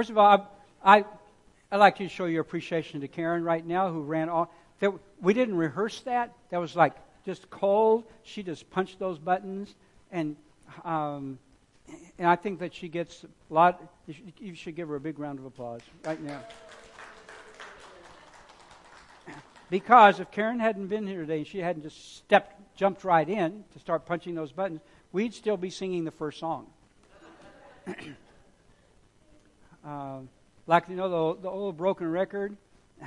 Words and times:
First 0.00 0.08
of 0.08 0.16
all, 0.16 0.48
I, 0.82 0.96
I, 0.96 1.04
I'd 1.70 1.76
like 1.76 1.98
to 1.98 2.08
show 2.08 2.24
your 2.24 2.40
appreciation 2.40 3.02
to 3.02 3.06
Karen 3.06 3.44
right 3.44 3.62
now, 3.62 3.92
who 3.92 4.00
ran 4.00 4.30
all. 4.30 4.50
That, 4.78 4.94
we 5.20 5.34
didn't 5.34 5.56
rehearse 5.56 6.00
that. 6.06 6.32
That 6.48 6.56
was 6.56 6.74
like 6.74 6.94
just 7.26 7.50
cold. 7.50 8.04
She 8.22 8.42
just 8.42 8.70
punched 8.70 8.98
those 8.98 9.18
buttons, 9.18 9.74
and 10.10 10.36
um, 10.86 11.38
and 12.16 12.26
I 12.26 12.36
think 12.36 12.60
that 12.60 12.74
she 12.74 12.88
gets 12.88 13.24
a 13.24 13.52
lot. 13.52 13.82
You 14.38 14.54
should 14.54 14.74
give 14.74 14.88
her 14.88 14.96
a 14.96 15.00
big 15.00 15.18
round 15.18 15.38
of 15.38 15.44
applause 15.44 15.82
right 16.06 16.22
now. 16.22 16.40
Because 19.68 20.18
if 20.18 20.30
Karen 20.30 20.60
hadn't 20.60 20.86
been 20.86 21.06
here 21.06 21.20
today 21.20 21.36
and 21.36 21.46
she 21.46 21.58
hadn't 21.58 21.82
just 21.82 22.16
stepped, 22.16 22.74
jumped 22.74 23.04
right 23.04 23.28
in 23.28 23.64
to 23.74 23.78
start 23.78 24.06
punching 24.06 24.34
those 24.34 24.50
buttons, 24.50 24.80
we'd 25.12 25.34
still 25.34 25.58
be 25.58 25.68
singing 25.68 26.04
the 26.04 26.10
first 26.10 26.40
song. 26.40 26.68
uh, 29.84 30.18
like 30.66 30.88
you 30.88 30.96
know 30.96 31.34
the, 31.34 31.42
the 31.42 31.48
old 31.48 31.76
broken 31.76 32.10
record. 32.10 32.56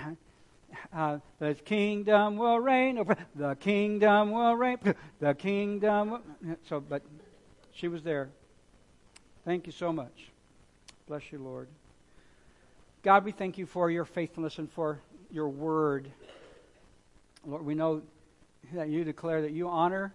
Uh, 0.91 1.19
the 1.37 1.53
kingdom 1.53 2.35
will 2.35 2.59
reign 2.59 2.97
over 2.97 3.15
the 3.35 3.55
kingdom 3.55 4.31
will 4.31 4.55
reign 4.55 4.77
the 5.19 5.35
kingdom 5.35 6.09
will, 6.09 6.21
so 6.67 6.79
but 6.79 7.03
she 7.73 7.87
was 7.87 8.01
there. 8.01 8.29
Thank 9.45 9.67
you 9.67 9.71
so 9.71 9.93
much. 9.93 10.31
Bless 11.07 11.31
you 11.31 11.37
lord. 11.37 11.67
God 13.03 13.23
we 13.23 13.31
thank 13.31 13.59
you 13.59 13.67
for 13.67 13.91
your 13.91 14.03
faithfulness 14.03 14.57
and 14.57 14.71
for 14.71 14.99
your 15.29 15.47
word. 15.47 16.11
Lord 17.45 17.63
we 17.63 17.75
know 17.75 18.01
that 18.73 18.89
you 18.89 19.03
declare 19.03 19.43
that 19.43 19.51
you 19.51 19.67
honor 19.67 20.11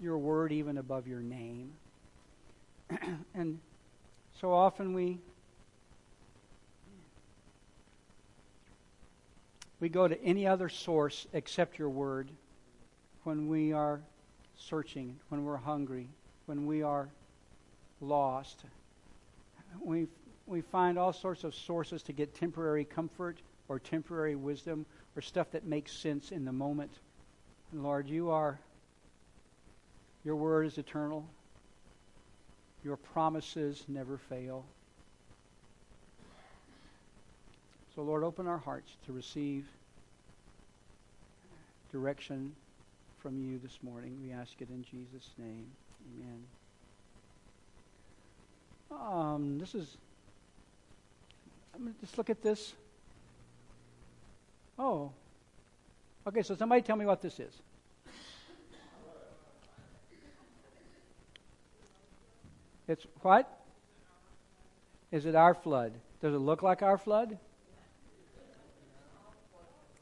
your 0.00 0.18
word 0.18 0.52
even 0.52 0.78
above 0.78 1.06
your 1.06 1.20
name. 1.20 1.72
And 3.34 3.60
so 4.40 4.52
often 4.52 4.92
we 4.92 5.18
we 9.82 9.88
go 9.88 10.06
to 10.06 10.22
any 10.22 10.46
other 10.46 10.68
source 10.68 11.26
except 11.32 11.76
your 11.76 11.88
word 11.88 12.30
when 13.24 13.48
we 13.48 13.72
are 13.72 14.00
searching, 14.56 15.18
when 15.28 15.44
we're 15.44 15.56
hungry, 15.56 16.08
when 16.46 16.66
we 16.66 16.84
are 16.84 17.08
lost. 18.00 18.62
We, 19.82 20.06
we 20.46 20.60
find 20.60 21.00
all 21.00 21.12
sorts 21.12 21.42
of 21.42 21.52
sources 21.52 22.04
to 22.04 22.12
get 22.12 22.32
temporary 22.32 22.84
comfort 22.84 23.38
or 23.66 23.80
temporary 23.80 24.36
wisdom 24.36 24.86
or 25.16 25.20
stuff 25.20 25.50
that 25.50 25.64
makes 25.64 25.90
sense 25.90 26.30
in 26.30 26.44
the 26.44 26.52
moment. 26.52 26.92
And 27.72 27.82
Lord, 27.82 28.06
you 28.06 28.30
are, 28.30 28.60
your 30.24 30.36
word 30.36 30.66
is 30.66 30.78
eternal. 30.78 31.26
Your 32.84 32.98
promises 32.98 33.82
never 33.88 34.16
fail. 34.16 34.64
Lord, 38.02 38.24
open 38.24 38.46
our 38.46 38.58
hearts 38.58 38.90
to 39.06 39.12
receive 39.12 39.66
direction 41.90 42.52
from 43.20 43.38
you 43.40 43.58
this 43.62 43.78
morning. 43.82 44.18
We 44.22 44.32
ask 44.32 44.52
it 44.60 44.68
in 44.70 44.82
Jesus' 44.82 45.30
name. 45.38 45.66
Amen. 46.16 46.44
Um, 48.90 49.58
this 49.58 49.74
is. 49.74 49.96
I'm 51.74 51.82
going 51.82 51.94
to 51.94 52.00
just 52.00 52.18
look 52.18 52.30
at 52.30 52.42
this. 52.42 52.74
Oh. 54.78 55.10
Okay, 56.26 56.42
so 56.42 56.54
somebody 56.54 56.82
tell 56.82 56.96
me 56.96 57.06
what 57.06 57.22
this 57.22 57.38
is. 57.40 57.52
It's 62.88 63.06
what? 63.22 63.60
Is 65.10 65.26
it 65.26 65.34
our 65.34 65.54
flood? 65.54 65.92
Does 66.20 66.34
it 66.34 66.38
look 66.38 66.62
like 66.62 66.82
our 66.82 66.98
flood? 66.98 67.38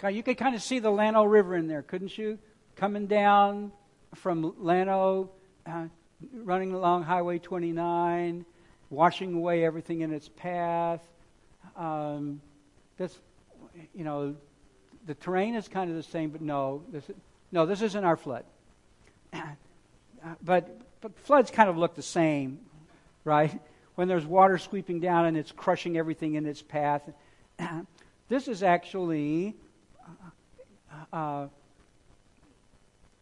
You 0.09 0.23
could 0.23 0.39
kind 0.39 0.55
of 0.55 0.63
see 0.63 0.79
the 0.79 0.91
Llano 0.91 1.25
River 1.25 1.57
in 1.57 1.69
there, 1.69 1.83
couldn't 1.83 2.17
you? 2.17 2.39
Coming 2.77 3.07
down 3.07 3.73
from 4.15 4.55
Llano, 4.59 5.31
uh, 5.67 5.87
running 6.33 6.73
along 6.73 7.03
Highway 7.03 7.39
29, 7.39 8.47
washing 8.89 9.35
away 9.35 9.65
everything 9.65 10.01
in 10.01 10.13
its 10.13 10.29
path. 10.29 11.01
Um, 11.77 12.41
this, 12.97 13.19
you 13.95 14.05
know, 14.05 14.37
the 15.07 15.15
terrain 15.15 15.55
is 15.55 15.69
kind 15.69 15.91
of 15.91 15.97
the 15.97 16.03
same, 16.03 16.31
but 16.31 16.41
no, 16.41 16.83
this, 16.91 17.05
no, 17.53 17.67
this 17.67 17.83
isn't 17.83 18.05
our 18.05 18.17
flood. 18.17 18.45
but 20.43 20.81
but 21.01 21.19
floods 21.21 21.51
kind 21.51 21.69
of 21.71 21.77
look 21.77 21.95
the 21.95 22.03
same, 22.03 22.61
right? 23.25 23.59
When 23.95 24.09
there's 24.09 24.27
water 24.27 24.59
sweeping 24.59 25.01
down 25.01 25.27
and 25.27 25.37
it's 25.37 25.53
crushing 25.53 25.97
everything 25.97 26.35
in 26.35 26.47
its 26.47 26.63
path. 26.63 27.03
this 28.29 28.49
is 28.49 28.63
actually 28.63 29.57
uh, 31.13 31.47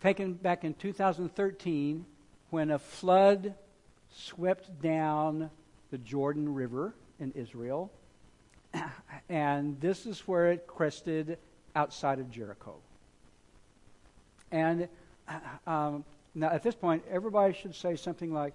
taken 0.02 0.34
back 0.34 0.64
in 0.64 0.74
2013 0.74 2.04
when 2.50 2.70
a 2.70 2.78
flood 2.78 3.54
swept 4.10 4.80
down 4.80 5.50
the 5.90 5.98
Jordan 5.98 6.54
River 6.54 6.94
in 7.18 7.32
Israel. 7.32 7.90
And 9.30 9.78
this 9.78 10.06
is 10.06 10.20
where 10.20 10.52
it 10.52 10.66
crested 10.66 11.36
outside 11.76 12.18
of 12.18 12.30
Jericho. 12.30 12.76
And 14.50 14.88
uh, 15.28 15.70
um, 15.70 16.04
now 16.34 16.48
at 16.48 16.62
this 16.62 16.74
point, 16.74 17.02
everybody 17.10 17.52
should 17.52 17.74
say 17.74 17.96
something 17.96 18.32
like, 18.32 18.54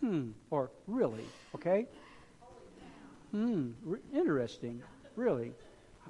hmm, 0.00 0.32
or 0.50 0.70
really, 0.86 1.24
okay? 1.54 1.86
Hmm, 3.30 3.70
re- 3.84 4.00
interesting, 4.14 4.82
really. 5.16 5.52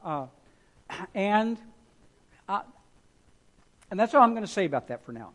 Uh, 0.04 0.26
and 1.14 1.56
uh, 2.48 2.62
and 3.90 4.00
that's 4.00 4.14
all 4.14 4.22
I'm 4.22 4.32
going 4.32 4.44
to 4.44 4.50
say 4.50 4.64
about 4.64 4.88
that 4.88 5.04
for 5.04 5.12
now. 5.12 5.30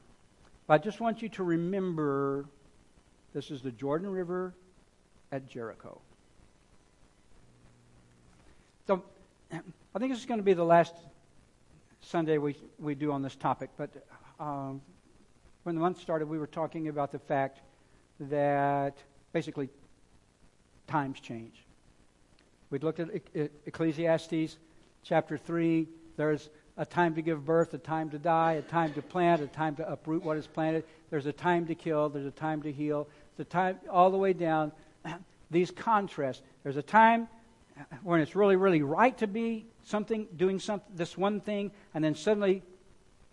But 0.66 0.82
I 0.82 0.84
just 0.84 1.00
want 1.00 1.22
you 1.22 1.30
to 1.30 1.44
remember 1.44 2.46
this 3.34 3.52
is 3.52 3.62
the 3.62 3.72
Jordan 3.72 4.10
River 4.10 4.54
at 5.32 5.48
Jericho. 5.48 6.02
So 8.88 9.04
I 9.52 10.00
think 10.00 10.12
this 10.12 10.20
is 10.20 10.26
going 10.26 10.40
to 10.40 10.44
be 10.44 10.54
the 10.54 10.64
last 10.64 10.94
Sunday 12.02 12.38
we, 12.38 12.56
we 12.80 12.96
do 12.96 13.12
on 13.12 13.22
this 13.22 13.36
topic. 13.36 13.70
But 13.78 13.90
um, 14.40 14.82
when 15.64 15.76
the 15.76 15.82
month 15.82 16.00
started, 16.00 16.28
we 16.28 16.40
were 16.40 16.48
talking 16.48 16.88
about 16.88 17.12
the 17.12 17.20
fact 17.20 17.60
that 18.20 18.98
basically 19.34 19.70
times 20.88 21.20
change. 21.20 21.64
We 22.70 22.80
looked 22.80 23.00
at 23.00 23.10
Ecclesiastes 23.66 24.58
chapter 25.04 25.38
3. 25.38 25.88
There's 26.16 26.50
a 26.78 26.86
time 26.86 27.16
to 27.16 27.22
give 27.22 27.44
birth, 27.44 27.74
a 27.74 27.78
time 27.78 28.10
to 28.12 28.20
die, 28.20 28.54
a 28.54 28.62
time 28.62 28.94
to 28.94 29.02
plant, 29.02 29.42
a 29.42 29.48
time 29.48 29.76
to 29.76 29.92
uproot 29.92 30.24
what 30.24 30.38
is 30.38 30.46
planted. 30.46 30.84
There's 31.10 31.26
a 31.26 31.34
time 31.34 31.66
to 31.68 31.76
kill, 31.76 32.10
there's 32.10 32.26
a 32.26 32.32
time 32.32 32.62
to 32.64 32.72
heal, 32.72 33.08
the 33.38 33.44
time 33.44 33.80
all 33.90 34.12
the 34.12 34.18
way 34.18 34.34
down. 34.34 34.72
These 35.52 35.72
contrasts. 35.72 36.44
There's 36.64 36.78
a 36.78 36.84
time 36.84 37.28
when 38.04 38.22
it's 38.22 38.36
really, 38.36 38.56
really 38.56 38.82
right 38.82 39.18
to 39.20 39.28
be 39.28 39.66
something, 39.84 40.28
doing 40.36 40.60
something, 40.60 40.96
this 40.96 41.18
one 41.18 41.42
thing, 41.42 41.72
and 41.94 42.04
then 42.04 42.16
suddenly 42.16 42.64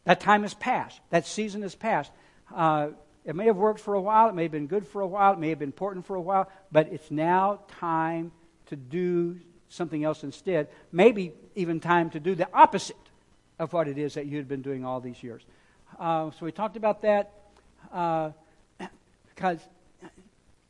that 0.04 0.20
time 0.20 0.42
has 0.42 0.54
passed. 0.54 1.00
That 1.10 1.26
season 1.26 1.62
has 1.62 1.74
passed. 1.74 2.12
Uh, 2.54 2.90
it 3.24 3.34
may 3.34 3.46
have 3.46 3.56
worked 3.56 3.80
for 3.80 3.94
a 3.94 4.00
while, 4.00 4.28
it 4.28 4.34
may 4.34 4.42
have 4.42 4.52
been 4.52 4.66
good 4.66 4.86
for 4.86 5.00
a 5.00 5.06
while, 5.06 5.32
it 5.32 5.38
may 5.38 5.48
have 5.48 5.58
been 5.58 5.68
important 5.68 6.06
for 6.06 6.14
a 6.14 6.20
while, 6.20 6.50
but 6.70 6.92
it's 6.92 7.10
now 7.10 7.60
time 7.80 8.32
to 8.66 8.76
do 8.76 9.38
something 9.70 10.04
else 10.04 10.22
instead. 10.22 10.68
Maybe 10.92 11.32
even 11.54 11.80
time 11.80 12.10
to 12.10 12.20
do 12.20 12.34
the 12.34 12.48
opposite 12.52 12.96
of 13.58 13.72
what 13.72 13.88
it 13.88 13.98
is 13.98 14.14
that 14.14 14.26
you 14.26 14.36
had 14.36 14.48
been 14.48 14.62
doing 14.62 14.84
all 14.84 15.00
these 15.00 15.22
years. 15.22 15.42
Uh, 15.98 16.30
so 16.32 16.44
we 16.44 16.52
talked 16.52 16.76
about 16.76 17.02
that 17.02 17.32
uh, 17.92 18.30
because, 19.34 19.60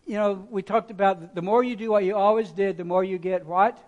you 0.07 0.15
know, 0.15 0.47
we 0.51 0.63
talked 0.63 0.91
about 0.91 1.35
the 1.35 1.43
more 1.43 1.65
you 1.65 1.77
do 1.77 1.91
what 1.91 2.05
you 2.05 2.15
always 2.15 2.51
did, 2.53 2.77
the 2.77 2.85
more 2.85 3.03
you 3.03 3.19
get 3.19 3.47
what? 3.47 3.79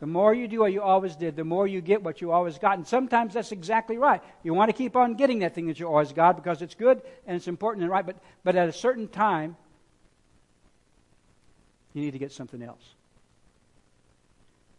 The 0.00 0.06
more 0.06 0.34
you 0.34 0.48
do 0.48 0.60
what 0.60 0.72
you 0.72 0.82
always 0.82 1.16
did, 1.16 1.36
the 1.36 1.44
more 1.44 1.66
you 1.66 1.80
get 1.80 2.02
what 2.02 2.20
you 2.20 2.30
always 2.30 2.58
got. 2.58 2.76
And 2.76 2.86
sometimes 2.86 3.34
that's 3.34 3.52
exactly 3.52 3.96
right. 3.96 4.20
You 4.42 4.52
want 4.52 4.68
to 4.68 4.76
keep 4.76 4.96
on 4.96 5.14
getting 5.14 5.38
that 5.38 5.54
thing 5.54 5.66
that 5.68 5.80
you 5.80 5.86
always 5.86 6.12
got 6.12 6.36
because 6.36 6.62
it's 6.62 6.74
good 6.74 7.00
and 7.26 7.36
it's 7.36 7.48
important 7.48 7.84
and 7.84 7.90
right. 7.90 8.04
But, 8.04 8.16
but 8.42 8.54
at 8.56 8.68
a 8.68 8.72
certain 8.72 9.08
time, 9.08 9.56
you 11.94 12.02
need 12.02 12.10
to 12.10 12.18
get 12.18 12.32
something 12.32 12.62
else. 12.62 12.82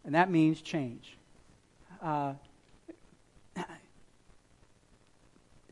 And 0.04 0.14
that 0.14 0.30
means 0.30 0.60
change. 0.60 1.16
Uh, 2.00 2.34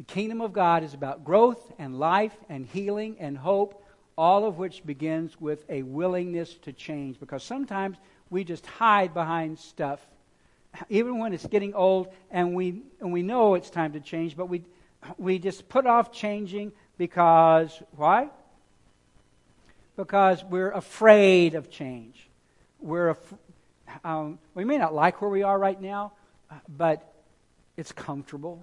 the 0.06 0.12
kingdom 0.12 0.42
of 0.42 0.52
God 0.52 0.82
is 0.82 0.92
about 0.92 1.24
growth 1.24 1.72
and 1.78 1.98
life 1.98 2.36
and 2.50 2.66
healing 2.66 3.16
and 3.20 3.38
hope, 3.38 3.82
all 4.18 4.44
of 4.44 4.58
which 4.58 4.84
begins 4.84 5.40
with 5.40 5.64
a 5.70 5.82
willingness 5.82 6.52
to 6.64 6.74
change. 6.74 7.18
Because 7.18 7.42
sometimes 7.42 7.96
we 8.28 8.44
just 8.44 8.66
hide 8.66 9.14
behind 9.14 9.58
stuff, 9.58 10.06
even 10.90 11.18
when 11.18 11.32
it's 11.32 11.46
getting 11.46 11.72
old 11.72 12.08
and 12.30 12.54
we, 12.54 12.82
and 13.00 13.14
we 13.14 13.22
know 13.22 13.54
it's 13.54 13.70
time 13.70 13.94
to 13.94 14.00
change, 14.00 14.36
but 14.36 14.50
we, 14.50 14.62
we 15.16 15.38
just 15.38 15.70
put 15.70 15.86
off 15.86 16.12
changing 16.12 16.72
because, 16.98 17.82
why? 17.96 18.28
Because 19.96 20.44
we're 20.44 20.72
afraid 20.72 21.54
of 21.54 21.70
change. 21.70 22.28
we're 22.78 23.10
a, 23.10 23.16
um, 24.04 24.38
we 24.54 24.66
may 24.66 24.76
not 24.76 24.92
like 24.92 25.22
where 25.22 25.30
we 25.30 25.44
are 25.44 25.58
right 25.58 25.80
now, 25.80 26.12
but 26.68 27.14
it's 27.78 27.92
comfortable. 27.92 28.62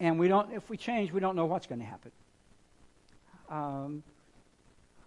And 0.00 0.18
we 0.18 0.28
don't, 0.28 0.52
if 0.52 0.68
we 0.68 0.76
change, 0.76 1.12
we 1.12 1.20
don't 1.20 1.36
know 1.36 1.46
what's 1.46 1.66
going 1.66 1.78
to 1.78 1.86
happen. 1.86 2.10
Um, 3.48 4.02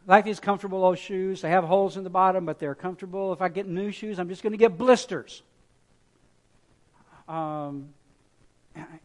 like 0.08 0.24
these 0.24 0.40
comfortable 0.40 0.86
old 0.86 0.98
shoes, 0.98 1.42
they 1.42 1.50
have 1.50 1.64
holes 1.64 1.98
in 1.98 2.04
the 2.04 2.10
bottom, 2.10 2.46
but 2.46 2.60
they're 2.60 2.76
comfortable. 2.76 3.34
If 3.34 3.42
I 3.42 3.50
get 3.50 3.68
new 3.68 3.92
shoes, 3.92 4.20
I'm 4.20 4.30
just 4.30 4.42
going 4.44 4.52
to 4.52 4.58
get 4.58 4.78
blisters. 4.78 5.42
Um, 7.28 7.90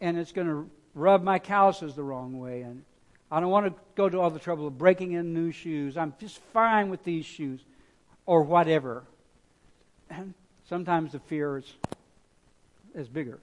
and 0.00 0.16
it's 0.18 0.32
going 0.32 0.46
to 0.46 0.70
rub 0.94 1.22
my 1.22 1.38
calluses 1.38 1.94
the 1.94 2.02
wrong 2.02 2.38
way. 2.38 2.62
And 2.62 2.84
I 3.30 3.40
don't 3.40 3.50
want 3.50 3.66
to 3.66 3.74
go 3.94 4.08
to 4.08 4.20
all 4.20 4.30
the 4.30 4.38
trouble 4.38 4.66
of 4.66 4.78
breaking 4.78 5.12
in 5.12 5.32
new 5.32 5.50
shoes. 5.50 5.96
I'm 5.96 6.14
just 6.20 6.38
fine 6.52 6.90
with 6.90 7.02
these 7.02 7.24
shoes 7.24 7.60
or 8.26 8.42
whatever. 8.42 9.02
And 10.10 10.34
sometimes 10.68 11.12
the 11.12 11.18
fear 11.18 11.58
is, 11.58 11.74
is 12.94 13.08
bigger 13.08 13.40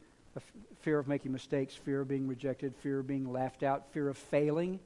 fear 0.81 1.00
of 1.00 1.07
making 1.07 1.31
mistakes, 1.31 1.75
fear 1.75 2.01
of 2.01 2.07
being 2.07 2.27
rejected, 2.27 2.75
fear 2.75 3.00
of 3.00 3.07
being 3.07 3.31
laughed 3.31 3.63
out, 3.63 3.91
fear 3.91 4.09
of 4.09 4.18
failing. 4.18 4.79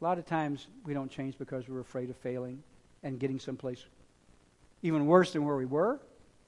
A 0.00 0.04
lot 0.04 0.18
of 0.18 0.26
times 0.26 0.66
we 0.84 0.94
don't 0.94 1.10
change 1.10 1.36
because 1.38 1.68
we're 1.68 1.80
afraid 1.80 2.10
of 2.10 2.16
failing 2.16 2.62
and 3.02 3.18
getting 3.18 3.40
someplace 3.40 3.84
even 4.82 5.06
worse 5.06 5.32
than 5.32 5.44
where 5.44 5.56
we 5.56 5.66
were, 5.66 5.98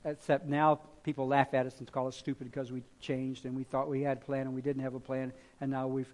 except 0.05 0.47
now 0.47 0.81
people 1.03 1.27
laugh 1.27 1.53
at 1.55 1.67
us 1.67 1.79
and 1.79 1.91
call 1.91 2.07
us 2.07 2.17
stupid 2.17 2.51
because 2.51 2.71
we 2.71 2.83
changed 3.01 3.45
and 3.45 3.57
we 3.57 3.65
thought 3.65 3.89
we 3.89 4.03
had 4.03 4.19
a 4.19 4.21
plan 4.21 4.43
and 4.43 4.55
we 4.55 4.61
didn't 4.61 4.83
have 4.83 4.95
a 4.95 5.01
plan, 5.01 5.33
and 5.61 5.71
now 5.71 5.89
we've. 5.89 6.13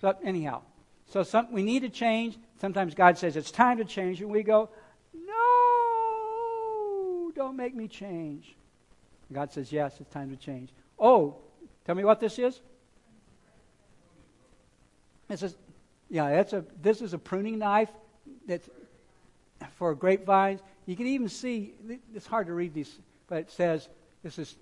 So, 0.00 0.14
anyhow, 0.22 0.62
so 1.10 1.24
some, 1.24 1.50
we 1.50 1.62
need 1.62 1.80
to 1.80 1.88
change. 1.88 2.38
Sometimes 2.60 2.94
God 2.94 3.18
says 3.18 3.36
it's 3.36 3.50
time 3.50 3.78
to 3.78 3.84
change, 3.84 4.20
and 4.20 4.30
we 4.30 4.42
go, 4.42 4.68
Don't 7.48 7.56
make 7.56 7.74
me 7.74 7.88
change. 7.88 8.54
God 9.32 9.50
says, 9.50 9.72
Yes, 9.72 9.94
it's 10.00 10.12
time 10.12 10.28
to 10.28 10.36
change. 10.36 10.68
Oh, 10.98 11.36
tell 11.86 11.94
me 11.94 12.04
what 12.04 12.20
this 12.20 12.38
is? 12.38 12.60
This 15.28 15.42
is, 15.42 15.56
yeah, 16.10 16.28
that's 16.28 16.52
a, 16.52 16.62
this 16.82 17.00
is 17.00 17.14
a 17.14 17.18
pruning 17.18 17.58
knife 17.58 17.88
that's 18.46 18.68
for 19.76 19.94
grapevines. 19.94 20.60
You 20.84 20.94
can 20.94 21.06
even 21.06 21.30
see, 21.30 21.72
it's 22.14 22.26
hard 22.26 22.48
to 22.48 22.52
read 22.52 22.74
these, 22.74 22.98
but 23.28 23.38
it 23.38 23.50
says, 23.50 23.88
this 24.22 24.38
is, 24.38 24.56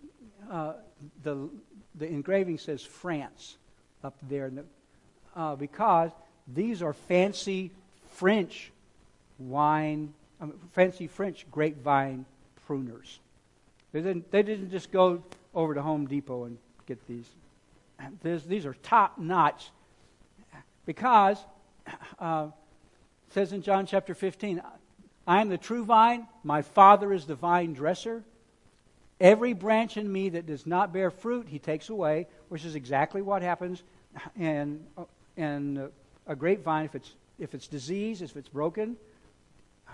uh, 0.48 0.74
the, 1.24 1.50
the 1.96 2.06
engraving 2.06 2.58
says 2.58 2.84
France 2.84 3.56
up 4.04 4.14
there. 4.28 4.48
The, 4.48 4.64
uh, 5.34 5.56
because 5.56 6.12
these 6.46 6.82
are 6.82 6.92
fancy 6.92 7.72
French 8.12 8.70
wine, 9.40 10.14
um, 10.40 10.54
fancy 10.72 11.08
French 11.08 11.50
grapevine 11.50 12.24
pruners. 12.68 13.18
They 13.92 14.00
didn't, 14.00 14.30
they 14.30 14.42
didn't 14.42 14.70
just 14.70 14.90
go 14.90 15.22
over 15.54 15.74
to 15.74 15.82
Home 15.82 16.06
Depot 16.06 16.44
and 16.44 16.58
get 16.86 17.06
these. 17.06 17.26
This, 18.22 18.44
these 18.44 18.66
are 18.66 18.74
top 18.74 19.18
notch 19.18 19.70
because 20.84 21.38
uh, 22.18 22.48
it 23.28 23.34
says 23.34 23.52
in 23.52 23.62
John 23.62 23.86
chapter 23.86 24.14
15, 24.14 24.60
I 25.26 25.40
am 25.40 25.48
the 25.48 25.58
true 25.58 25.84
vine, 25.84 26.28
my 26.44 26.62
Father 26.62 27.12
is 27.12 27.24
the 27.24 27.34
vine 27.34 27.72
dresser. 27.72 28.22
Every 29.18 29.54
branch 29.54 29.96
in 29.96 30.10
me 30.12 30.28
that 30.30 30.46
does 30.46 30.66
not 30.66 30.92
bear 30.92 31.10
fruit, 31.10 31.48
he 31.48 31.58
takes 31.58 31.88
away, 31.88 32.26
which 32.48 32.64
is 32.64 32.74
exactly 32.74 33.22
what 33.22 33.42
happens 33.42 33.82
in, 34.38 34.84
in 35.36 35.88
a 36.26 36.36
grapevine. 36.36 36.84
If 36.84 36.94
it's, 36.94 37.14
if 37.38 37.54
it's 37.54 37.66
diseased, 37.66 38.22
if 38.22 38.36
it's 38.36 38.48
broken, 38.48 38.96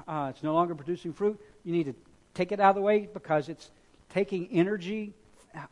uh, 0.09 0.33
it's 0.35 0.43
no 0.43 0.55
longer 0.55 0.75
producing 0.75 1.13
fruit, 1.13 1.41
you 1.65 1.73
need 1.73 1.85
to 1.85 1.95
take 2.34 2.52
it 2.52 2.61
out 2.61 2.70
of 2.70 2.76
the 2.76 2.82
way 2.82 3.08
because 3.12 3.49
it's 3.49 3.70
taking 4.08 4.49
energy, 4.52 5.12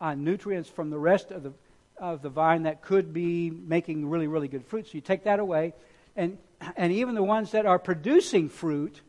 uh, 0.01 0.15
nutrients 0.15 0.69
from 0.69 0.91
the 0.91 0.99
rest 0.99 1.31
of 1.31 1.43
the, 1.43 1.53
of 1.99 2.23
the 2.23 2.29
vine 2.29 2.65
that 2.65 2.83
could 2.83 3.13
be 3.13 3.51
making 3.51 4.09
really, 4.09 4.27
really 4.27 4.49
good 4.49 4.65
fruit. 4.65 4.87
So 4.87 4.93
you 4.95 5.01
take 5.01 5.25
that 5.25 5.39
away. 5.39 5.75
And, 6.17 6.39
and 6.77 6.93
even 6.93 7.15
the 7.15 7.23
ones 7.23 7.53
that 7.53 7.67
are 7.67 7.79
producing 7.79 8.49
fruit, 8.49 9.01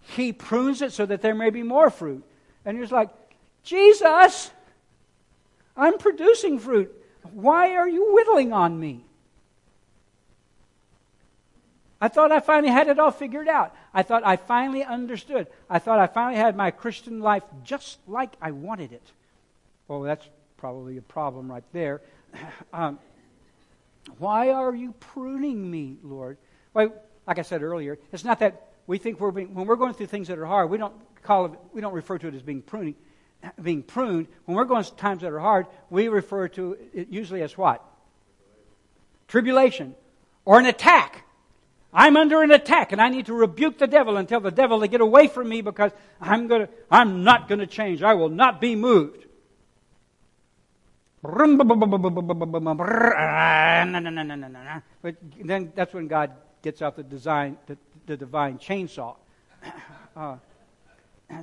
he 0.00 0.32
prunes 0.32 0.82
it 0.82 0.92
so 0.92 1.06
that 1.06 1.22
there 1.22 1.34
may 1.34 1.50
be 1.50 1.62
more 1.62 1.90
fruit. 1.90 2.24
And 2.64 2.78
he's 2.78 2.92
like, 2.92 3.10
Jesus, 3.62 4.50
I'm 5.76 5.98
producing 5.98 6.58
fruit. 6.58 6.92
Why 7.32 7.74
are 7.76 7.88
you 7.88 8.12
whittling 8.12 8.52
on 8.52 8.78
me? 8.78 9.05
I 12.00 12.08
thought 12.08 12.30
I 12.30 12.40
finally 12.40 12.72
had 12.72 12.88
it 12.88 12.98
all 12.98 13.10
figured 13.10 13.48
out. 13.48 13.74
I 13.94 14.02
thought 14.02 14.22
I 14.24 14.36
finally 14.36 14.84
understood. 14.84 15.46
I 15.70 15.78
thought 15.78 15.98
I 15.98 16.06
finally 16.06 16.36
had 16.36 16.56
my 16.56 16.70
Christian 16.70 17.20
life 17.20 17.42
just 17.64 17.98
like 18.06 18.32
I 18.40 18.50
wanted 18.50 18.92
it. 18.92 19.12
Well, 19.88 20.02
that's 20.02 20.28
probably 20.56 20.98
a 20.98 21.02
problem 21.02 21.50
right 21.50 21.64
there. 21.72 22.02
Um, 22.72 22.98
why 24.18 24.50
are 24.50 24.74
you 24.74 24.92
pruning 25.00 25.68
me, 25.68 25.96
Lord? 26.02 26.38
Well, 26.74 26.94
like 27.26 27.38
I 27.38 27.42
said 27.42 27.62
earlier, 27.62 27.98
it's 28.12 28.24
not 28.24 28.38
that 28.38 28.68
we 28.86 28.98
think 28.98 29.18
we're 29.18 29.32
being, 29.32 29.54
when 29.54 29.66
we're 29.66 29.76
going 29.76 29.94
through 29.94 30.06
things 30.06 30.28
that 30.28 30.38
are 30.38 30.46
hard, 30.46 30.70
we 30.70 30.78
don't 30.78 30.94
call 31.22 31.46
it, 31.46 31.52
we 31.72 31.80
don't 31.80 31.92
refer 31.92 32.18
to 32.18 32.28
it 32.28 32.34
as 32.34 32.42
being 32.42 32.62
pruning, 32.62 32.94
being 33.62 33.82
pruned. 33.82 34.28
When 34.44 34.56
we're 34.56 34.64
going 34.64 34.84
through 34.84 34.98
times 34.98 35.22
that 35.22 35.32
are 35.32 35.40
hard, 35.40 35.66
we 35.90 36.08
refer 36.08 36.48
to 36.48 36.76
it 36.94 37.08
usually 37.10 37.42
as 37.42 37.58
what? 37.58 37.84
Tribulation 39.28 39.94
or 40.44 40.60
an 40.60 40.66
attack. 40.66 41.25
I'm 41.98 42.18
under 42.18 42.42
an 42.42 42.50
attack 42.50 42.92
and 42.92 43.00
I 43.00 43.08
need 43.08 43.24
to 43.26 43.32
rebuke 43.32 43.78
the 43.78 43.86
devil 43.86 44.18
and 44.18 44.28
tell 44.28 44.40
the 44.40 44.50
devil 44.50 44.80
to 44.80 44.88
get 44.88 45.00
away 45.00 45.28
from 45.28 45.48
me 45.48 45.62
because 45.62 45.92
I'm 46.20 46.46
gonna, 46.46 46.68
I'm 46.90 47.24
not 47.24 47.48
gonna 47.48 47.66
change. 47.66 48.02
I 48.02 48.12
will 48.12 48.28
not 48.28 48.60
be 48.60 48.76
moved. 48.76 49.24
But 51.22 51.38
then 55.42 55.72
that's 55.74 55.94
when 55.94 56.06
God 56.06 56.32
gets 56.60 56.82
out 56.82 56.96
the 56.96 57.02
design, 57.02 57.56
the, 57.66 57.78
the 58.04 58.16
divine 58.16 58.58
chainsaw. 58.58 59.16
Uh, 60.16 60.38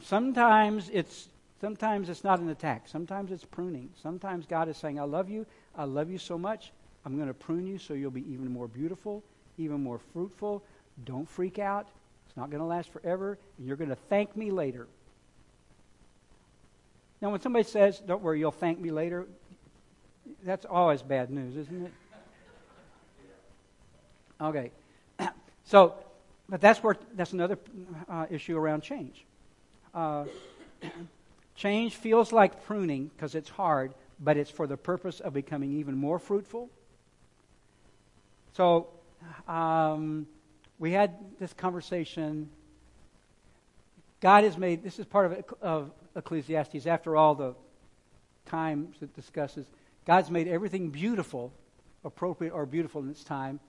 sometimes 0.02 0.90
it's 0.92 1.28
sometimes 1.62 2.10
it's 2.10 2.24
not 2.24 2.40
an 2.40 2.50
attack. 2.50 2.88
Sometimes 2.88 3.32
it's 3.32 3.46
pruning. 3.46 3.92
Sometimes 4.02 4.48
God 4.48 4.68
is 4.68 4.78
saying, 4.78 5.00
"I 5.00 5.04
love 5.04 5.30
you. 5.30 5.46
I 5.78 5.84
love 5.84 6.10
you 6.10 6.18
so 6.18 6.40
much. 6.40 6.72
I'm 7.06 7.16
going 7.16 7.28
to 7.28 7.36
prune 7.36 7.68
you 7.68 7.78
so 7.78 7.94
you'll 7.94 8.10
be 8.10 8.28
even 8.32 8.52
more 8.52 8.68
beautiful, 8.68 9.22
even 9.58 9.82
more 9.82 10.00
fruitful. 10.14 10.64
Don't 11.04 11.28
freak 11.28 11.60
out. 11.60 11.88
It's 12.28 12.38
not 12.38 12.50
going 12.50 12.60
to 12.60 12.66
last 12.66 12.90
forever, 12.90 13.38
and 13.58 13.68
you're 13.68 13.78
going 13.78 13.90
to 13.90 13.96
thank 13.96 14.36
me 14.36 14.52
later." 14.52 14.88
Now, 17.22 17.32
when 17.32 17.42
somebody 17.42 17.64
says, 17.64 18.00
"Don't 18.00 18.22
worry, 18.22 18.40
you'll 18.40 18.52
thank 18.52 18.80
me 18.80 18.92
later," 18.92 19.28
that's 20.44 20.66
always 20.66 21.02
bad 21.02 21.30
news, 21.30 21.56
isn't 21.56 21.86
it? 21.86 21.94
Okay. 24.42 24.72
So 25.66 25.96
but 26.50 26.62
that's 26.62 26.84
where 26.84 26.96
that's 27.16 27.34
another 27.34 27.58
uh, 28.10 28.26
issue 28.30 28.58
around 28.58 28.84
change. 28.84 29.26
Uh, 29.94 30.26
change 31.56 31.96
feels 31.96 32.32
like 32.32 32.66
pruning 32.66 33.10
because 33.16 33.36
it's 33.36 33.50
hard, 33.50 33.94
but 34.20 34.38
it's 34.38 34.52
for 34.52 34.68
the 34.68 34.78
purpose 34.78 35.20
of 35.20 35.34
becoming 35.34 35.74
even 35.74 35.96
more 35.96 36.20
fruitful. 36.20 36.70
So 38.56 38.88
um, 39.48 40.28
we 40.80 40.92
had 40.92 41.16
this 41.40 41.54
conversation. 41.54 42.50
God 44.20 44.44
has 44.44 44.58
made 44.58 44.84
this 44.84 45.00
is 45.00 45.06
part 45.06 45.32
of, 45.32 45.46
of 45.62 45.92
Ecclesiastes. 46.16 46.86
After 46.86 47.16
all 47.16 47.36
the 47.36 47.56
times 48.46 48.96
it 49.02 49.16
discusses, 49.16 49.66
God's 50.06 50.30
made 50.30 50.48
everything 50.48 50.90
beautiful, 50.90 51.54
appropriate 52.04 52.52
or 52.52 52.66
beautiful 52.66 53.02
in 53.02 53.10
its 53.10 53.24
time. 53.24 53.60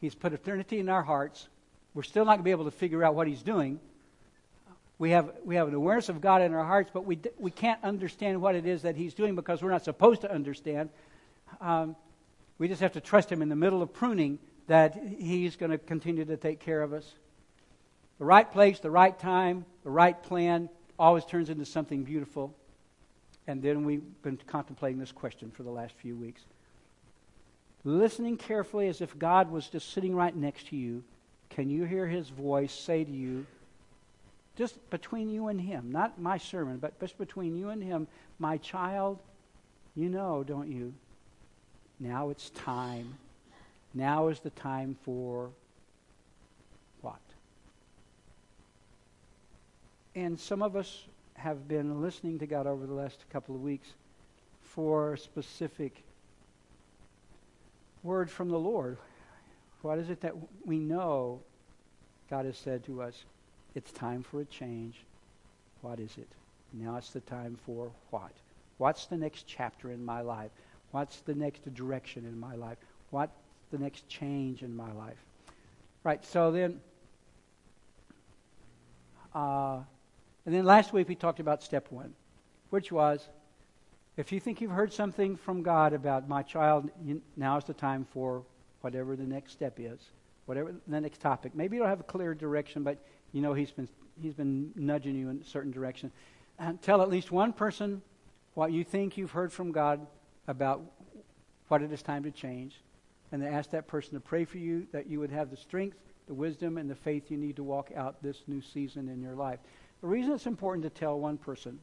He's 0.00 0.14
put 0.14 0.32
eternity 0.32 0.78
in 0.78 0.88
our 0.88 1.02
hearts. 1.02 1.48
We're 1.94 2.02
still 2.02 2.24
not 2.24 2.32
going 2.32 2.40
to 2.40 2.44
be 2.44 2.50
able 2.50 2.64
to 2.64 2.70
figure 2.70 3.04
out 3.04 3.14
what 3.14 3.26
he's 3.26 3.42
doing. 3.42 3.78
We 4.98 5.10
have, 5.10 5.32
we 5.44 5.56
have 5.56 5.68
an 5.68 5.74
awareness 5.74 6.08
of 6.08 6.20
God 6.20 6.42
in 6.42 6.54
our 6.54 6.64
hearts, 6.64 6.90
but 6.92 7.04
we, 7.04 7.18
we 7.38 7.50
can't 7.50 7.82
understand 7.82 8.40
what 8.40 8.54
it 8.54 8.66
is 8.66 8.82
that 8.82 8.96
he's 8.96 9.14
doing 9.14 9.34
because 9.34 9.62
we're 9.62 9.70
not 9.70 9.84
supposed 9.84 10.20
to 10.20 10.32
understand. 10.32 10.90
Um, 11.60 11.96
we 12.58 12.68
just 12.68 12.80
have 12.80 12.92
to 12.92 13.00
trust 13.00 13.30
him 13.30 13.42
in 13.42 13.48
the 13.48 13.56
middle 13.56 13.82
of 13.82 13.92
pruning 13.92 14.38
that 14.66 14.96
he's 15.18 15.56
going 15.56 15.70
to 15.70 15.78
continue 15.78 16.24
to 16.24 16.36
take 16.36 16.60
care 16.60 16.82
of 16.82 16.92
us. 16.92 17.14
The 18.18 18.24
right 18.24 18.50
place, 18.50 18.78
the 18.78 18.90
right 18.90 19.18
time, 19.18 19.64
the 19.84 19.90
right 19.90 20.20
plan 20.22 20.68
always 20.98 21.24
turns 21.24 21.50
into 21.50 21.64
something 21.64 22.04
beautiful. 22.04 22.54
And 23.46 23.60
then 23.60 23.84
we've 23.84 24.04
been 24.22 24.38
contemplating 24.46 25.00
this 25.00 25.12
question 25.12 25.50
for 25.50 25.64
the 25.64 25.70
last 25.70 25.94
few 25.96 26.14
weeks. 26.14 26.42
Listening 27.84 28.36
carefully 28.36 28.86
as 28.88 29.00
if 29.00 29.18
God 29.18 29.50
was 29.50 29.66
just 29.68 29.92
sitting 29.92 30.14
right 30.14 30.34
next 30.34 30.68
to 30.68 30.76
you 30.76 31.02
can 31.52 31.68
you 31.68 31.84
hear 31.84 32.06
his 32.06 32.30
voice 32.30 32.72
say 32.72 33.04
to 33.04 33.10
you, 33.10 33.44
just 34.56 34.88
between 34.88 35.28
you 35.28 35.48
and 35.48 35.60
him, 35.60 35.92
not 35.92 36.18
my 36.18 36.38
sermon, 36.38 36.78
but 36.78 36.98
just 36.98 37.18
between 37.18 37.56
you 37.56 37.68
and 37.68 37.82
him, 37.82 38.06
my 38.38 38.56
child, 38.56 39.18
you 39.94 40.08
know, 40.08 40.42
don't 40.44 40.70
you? 40.70 40.94
Now 42.00 42.30
it's 42.30 42.48
time. 42.50 43.18
Now 43.94 44.28
is 44.28 44.40
the 44.40 44.50
time 44.50 44.96
for 45.04 45.50
what? 47.00 47.20
And 50.14 50.38
some 50.38 50.62
of 50.62 50.76
us 50.76 51.04
have 51.34 51.68
been 51.68 52.00
listening 52.00 52.38
to 52.38 52.46
God 52.46 52.66
over 52.66 52.86
the 52.86 52.94
last 52.94 53.24
couple 53.30 53.54
of 53.54 53.62
weeks 53.62 53.88
for 54.62 55.14
a 55.14 55.18
specific 55.18 56.02
word 58.02 58.30
from 58.30 58.48
the 58.48 58.58
Lord. 58.58 58.96
What 59.82 59.98
is 59.98 60.10
it 60.10 60.20
that 60.20 60.34
we 60.64 60.78
know 60.78 61.40
God 62.30 62.46
has 62.46 62.56
said 62.56 62.84
to 62.84 63.02
us? 63.02 63.24
It's 63.74 63.90
time 63.92 64.22
for 64.22 64.40
a 64.40 64.44
change. 64.44 65.04
What 65.80 65.98
is 65.98 66.16
it? 66.18 66.28
Now 66.72 66.96
it's 66.96 67.10
the 67.10 67.20
time 67.20 67.58
for 67.66 67.90
what? 68.10 68.32
What's 68.78 69.06
the 69.06 69.16
next 69.16 69.46
chapter 69.46 69.90
in 69.90 70.04
my 70.04 70.20
life? 70.20 70.50
What's 70.92 71.20
the 71.20 71.34
next 71.34 71.74
direction 71.74 72.24
in 72.24 72.38
my 72.38 72.54
life? 72.54 72.78
What's 73.10 73.32
the 73.72 73.78
next 73.78 74.08
change 74.08 74.62
in 74.62 74.76
my 74.76 74.92
life? 74.92 75.18
Right, 76.04 76.24
so 76.24 76.52
then, 76.52 76.80
uh, 79.34 79.80
and 80.46 80.54
then 80.54 80.64
last 80.64 80.92
week 80.92 81.08
we 81.08 81.14
talked 81.14 81.40
about 81.40 81.62
step 81.62 81.90
one, 81.90 82.14
which 82.70 82.92
was 82.92 83.28
if 84.16 84.30
you 84.30 84.40
think 84.40 84.60
you've 84.60 84.70
heard 84.70 84.92
something 84.92 85.36
from 85.36 85.62
God 85.62 85.94
about 85.94 86.28
my 86.28 86.42
child, 86.42 86.90
you, 87.04 87.22
now 87.36 87.56
is 87.56 87.64
the 87.64 87.72
time 87.72 88.06
for 88.12 88.42
whatever 88.82 89.16
the 89.16 89.24
next 89.24 89.52
step 89.52 89.78
is, 89.78 90.00
whatever 90.44 90.74
the 90.86 91.00
next 91.00 91.20
topic. 91.20 91.54
Maybe 91.54 91.76
you 91.76 91.82
don't 91.82 91.88
have 91.88 92.00
a 92.00 92.04
clear 92.04 92.34
direction, 92.34 92.82
but 92.82 92.98
you 93.32 93.40
know 93.40 93.54
he's 93.54 93.70
been 93.70 93.88
he's 94.20 94.34
been 94.34 94.70
nudging 94.76 95.14
you 95.14 95.30
in 95.30 95.40
a 95.40 95.44
certain 95.44 95.70
direction. 95.70 96.12
And 96.58 96.80
tell 96.82 97.00
at 97.00 97.08
least 97.08 97.32
one 97.32 97.52
person 97.52 98.02
what 98.54 98.70
you 98.70 98.84
think 98.84 99.16
you've 99.16 99.30
heard 99.30 99.52
from 99.52 99.72
God 99.72 100.06
about 100.46 100.82
what 101.68 101.80
it 101.80 101.90
is 101.90 102.02
time 102.02 102.24
to 102.24 102.30
change, 102.30 102.76
and 103.32 103.42
then 103.42 103.52
ask 103.52 103.70
that 103.70 103.88
person 103.88 104.12
to 104.12 104.20
pray 104.20 104.44
for 104.44 104.58
you 104.58 104.86
that 104.92 105.06
you 105.08 105.18
would 105.18 105.30
have 105.30 105.50
the 105.50 105.56
strength, 105.56 105.96
the 106.26 106.34
wisdom, 106.34 106.76
and 106.76 106.88
the 106.88 106.94
faith 106.94 107.30
you 107.30 107.38
need 107.38 107.56
to 107.56 107.64
walk 107.64 107.90
out 107.96 108.22
this 108.22 108.42
new 108.46 108.60
season 108.60 109.08
in 109.08 109.22
your 109.22 109.34
life. 109.34 109.58
The 110.02 110.06
reason 110.06 110.32
it's 110.32 110.46
important 110.46 110.84
to 110.84 110.90
tell 110.90 111.18
one 111.18 111.38
person, 111.38 111.78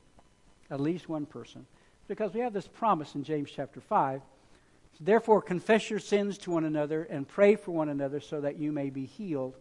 at 0.70 0.80
least 0.80 1.10
one 1.10 1.26
person, 1.26 1.66
because 2.08 2.34
we 2.34 2.40
have 2.42 2.54
this 2.54 2.68
promise 2.68 3.16
in 3.16 3.24
James 3.24 3.52
chapter 3.54 3.82
5. 3.82 4.22
Therefore, 5.02 5.42
confess 5.42 5.90
your 5.90 6.00
sins 6.00 6.38
to 6.40 6.52
one 6.52 6.66
another 6.66 7.04
and 7.04 7.28
pray 7.28 7.56
for 7.56 7.72
one 7.72 7.90
another 7.90 8.20
so 8.20 8.42
that 8.42 8.58
you 8.58 8.72
may 8.72 8.90
be 8.90 9.06
healed. 9.06 9.56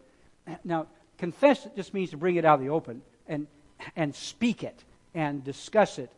Now, 0.63 0.87
confess 1.17 1.67
just 1.75 1.93
means 1.93 2.09
to 2.11 2.17
bring 2.17 2.35
it 2.35 2.45
out 2.45 2.55
of 2.55 2.65
the 2.65 2.69
open 2.69 3.01
and, 3.27 3.47
and 3.95 4.13
speak 4.13 4.63
it 4.63 4.83
and 5.15 5.43
discuss 5.43 5.97
it 5.97 6.11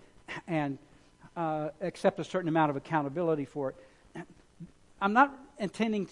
and 0.47 0.79
uh, 1.37 1.69
accept 1.81 2.19
a 2.19 2.23
certain 2.23 2.49
amount 2.49 2.71
of 2.71 2.75
accountability 2.75 3.45
for 3.45 3.69
it. 3.69 4.25
I'm 5.01 5.13
not 5.13 5.37
intending, 5.61 6.09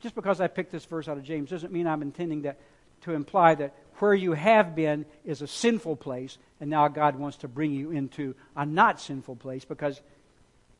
just 0.00 0.14
because 0.14 0.40
I 0.40 0.48
picked 0.48 0.72
this 0.72 0.84
verse 0.84 1.08
out 1.08 1.18
of 1.18 1.24
James, 1.24 1.50
doesn't 1.50 1.72
mean 1.72 1.86
I'm 1.86 2.02
intending 2.02 2.42
that, 2.42 2.58
to 3.02 3.12
imply 3.12 3.54
that 3.54 3.74
where 3.98 4.14
you 4.14 4.32
have 4.32 4.74
been 4.74 5.06
is 5.24 5.42
a 5.42 5.46
sinful 5.46 5.96
place, 5.96 6.38
and 6.60 6.68
now 6.68 6.88
God 6.88 7.16
wants 7.16 7.38
to 7.38 7.48
bring 7.48 7.72
you 7.72 7.90
into 7.90 8.34
a 8.56 8.66
not 8.66 9.00
sinful 9.00 9.36
place, 9.36 9.64
because 9.64 10.00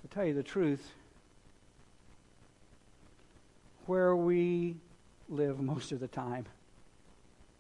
to 0.03 0.09
tell 0.09 0.25
you 0.25 0.35
the 0.35 0.43
truth, 0.43 0.87
where 3.87 4.15
we 4.15 4.77
live 5.29 5.61
most 5.61 5.93
of 5.93 6.01
the 6.01 6.09
time, 6.09 6.47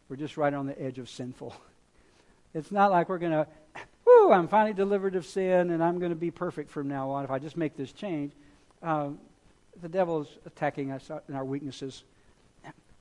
we're 0.08 0.16
just 0.16 0.36
right 0.36 0.52
on 0.52 0.66
the 0.66 0.80
edge 0.80 0.98
of 0.98 1.08
sinful. 1.08 1.54
It's 2.54 2.72
not 2.72 2.90
like 2.90 3.08
we're 3.08 3.18
going 3.18 3.32
to, 3.32 3.46
whoo, 4.04 4.32
I'm 4.32 4.48
finally 4.48 4.74
delivered 4.74 5.14
of 5.14 5.24
sin 5.24 5.70
and 5.70 5.82
I'm 5.82 5.98
going 5.98 6.10
to 6.10 6.16
be 6.16 6.32
perfect 6.32 6.70
from 6.70 6.88
now 6.88 7.10
on 7.10 7.24
if 7.24 7.30
I 7.30 7.38
just 7.38 7.56
make 7.56 7.76
this 7.76 7.92
change. 7.92 8.32
Um, 8.82 9.18
the 9.80 9.88
devil 9.88 10.22
is 10.22 10.28
attacking 10.46 10.90
us 10.90 11.10
in 11.28 11.34
our 11.34 11.44
weaknesses. 11.44 12.04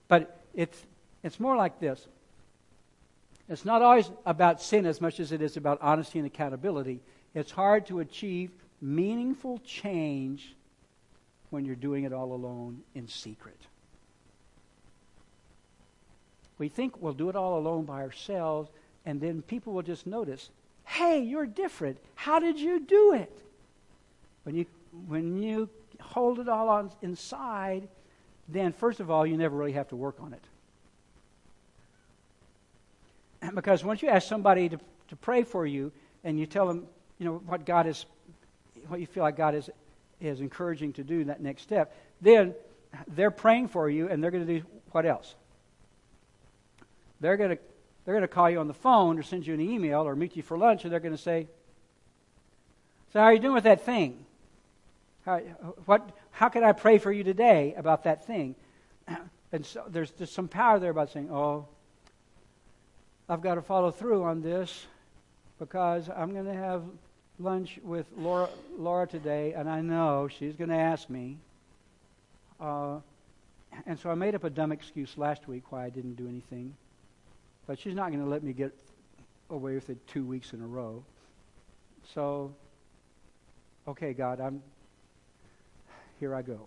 But 0.08 0.40
it's, 0.54 0.86
it's 1.24 1.40
more 1.40 1.56
like 1.56 1.80
this 1.80 2.08
it's 3.50 3.66
not 3.66 3.82
always 3.82 4.10
about 4.28 4.62
sin 4.62 4.86
as 4.86 5.02
much 5.02 5.20
as 5.20 5.32
it 5.32 5.42
is 5.42 5.58
about 5.58 5.80
honesty 5.82 6.20
and 6.20 6.28
accountability. 6.28 7.00
It's 7.34 7.52
hard 7.52 7.88
to 7.88 8.00
achieve 8.00 8.52
meaningful 8.80 9.60
change 9.66 10.54
when 11.50 11.66
you're 11.66 11.76
doing 11.76 12.04
it 12.04 12.14
all 12.14 12.32
alone 12.34 12.82
in 12.94 13.08
secret. 13.08 13.58
We 16.60 16.70
think 16.70 17.02
we'll 17.02 17.14
do 17.14 17.30
it 17.30 17.36
all 17.36 17.58
alone 17.58 17.86
by 17.86 18.02
ourselves, 18.02 18.70
and 19.06 19.20
then 19.20 19.42
people 19.42 19.74
will 19.74 19.82
just 19.82 20.06
notice, 20.06 20.50
hey, 20.86 21.22
you're 21.22 21.48
different. 21.48 21.98
How 22.14 22.40
did 22.40 22.60
you 22.60 22.80
do 22.80 23.14
it? 23.14 23.36
When 24.50 24.56
you, 24.56 24.65
when 25.08 25.44
you 25.44 25.70
hold 26.01 26.39
it 26.39 26.50
all 26.50 26.70
on 26.70 26.89
inside, 27.03 27.88
then 28.48 28.74
first 28.74 29.00
of 29.00 29.12
all, 29.12 29.24
you 29.24 29.38
never 29.38 29.56
really 29.56 29.74
have 29.74 29.89
to 29.89 29.96
work 29.96 30.15
on 30.20 30.34
it. 30.34 30.41
Because 33.53 33.84
once 33.84 34.01
you 34.01 34.10
ask 34.10 34.27
somebody 34.27 34.68
to, 34.70 34.79
to 35.10 35.15
pray 35.18 35.44
for 35.44 35.68
you 35.68 35.91
and 36.24 36.39
you 36.39 36.48
tell 36.48 36.68
them, 36.68 36.88
you 37.20 37.27
know, 37.27 37.44
what 37.46 37.63
God 37.63 37.86
is, 37.86 38.08
what 38.88 39.00
you 39.00 39.06
feel 39.06 39.22
like 39.22 39.38
God 39.38 39.53
is, 39.53 39.70
is 40.20 40.41
encouraging 40.41 40.94
to 40.94 41.03
do 41.03 41.25
that 41.25 41.44
next 41.44 41.62
step, 41.62 41.96
then 42.20 42.56
they're 43.08 43.29
praying 43.29 43.68
for 43.68 43.88
you 43.88 44.10
and 44.10 44.24
they're 44.24 44.32
going 44.32 44.48
to 44.48 44.60
do 44.62 44.65
what 44.94 45.06
else? 45.06 45.36
They're 47.22 47.38
going 47.38 47.51
to 47.51 47.60
they're 48.03 48.15
going 48.15 48.24
to 48.24 48.27
call 48.27 48.50
you 48.50 48.60
on 48.60 48.68
the 48.68 48.74
phone 48.74 49.20
or 49.20 49.22
send 49.22 49.46
you 49.46 49.53
an 49.53 49.62
email 49.62 50.01
or 50.08 50.15
meet 50.15 50.36
you 50.36 50.41
for 50.41 50.58
lunch 50.58 50.86
and 50.86 50.91
they're 50.91 51.00
going 51.00 51.15
to 51.15 51.22
say, 51.22 51.46
So, 53.13 53.20
how 53.20 53.25
are 53.25 53.34
you 53.34 53.39
doing 53.39 53.53
with 53.53 53.65
that 53.65 53.86
thing? 53.86 54.25
How, 55.29 55.38
what, 55.86 56.09
how 56.31 56.50
can 56.50 56.63
I 56.63 56.71
pray 56.71 56.98
for 56.98 57.12
you 57.12 57.24
today 57.24 57.75
about 57.77 58.05
that 58.05 58.25
thing? 58.25 58.55
And 59.51 59.65
so 59.65 59.83
there's 59.89 60.12
just 60.12 60.33
some 60.33 60.48
power 60.48 60.77
there 60.77 60.91
about 60.91 61.12
saying, 61.12 61.31
Oh, 61.31 61.65
I've 63.27 63.41
got 63.41 63.55
to 63.55 63.63
follow 63.63 63.89
through 63.89 64.24
on 64.24 64.43
this 64.43 64.86
because 65.57 66.07
I'm 66.07 66.33
going 66.33 66.45
to 66.45 66.53
have 66.53 66.83
lunch 67.39 67.79
with 67.81 68.05
Laura, 68.15 68.48
Laura 68.77 69.07
today, 69.07 69.53
and 69.53 69.67
I 69.67 69.81
know 69.81 70.27
she's 70.27 70.55
going 70.55 70.69
to 70.69 70.75
ask 70.75 71.09
me. 71.09 71.39
Uh, 72.59 73.00
and 73.88 73.98
so 73.98 74.12
I 74.12 74.13
made 74.13 74.36
up 74.36 74.43
a 74.43 74.51
dumb 74.51 74.71
excuse 74.71 75.17
last 75.17 75.48
week 75.48 75.71
why 75.71 75.83
I 75.83 75.89
didn't 75.89 76.13
do 76.13 76.27
anything. 76.27 76.75
But 77.65 77.79
she's 77.79 77.95
not 77.95 78.09
going 78.09 78.24
to 78.24 78.29
let 78.29 78.43
me 78.43 78.53
get 78.53 78.71
away 79.50 79.74
with 79.74 79.89
it 79.89 79.98
two 80.05 80.25
weeks 80.25 80.53
in 80.53 80.62
a 80.62 80.67
row. 80.67 81.03
So, 82.13 82.53
okay, 83.88 84.13
God, 84.13 84.39
I'm 84.39 84.62
here 86.20 86.36
I 86.36 86.42
go. 86.42 86.60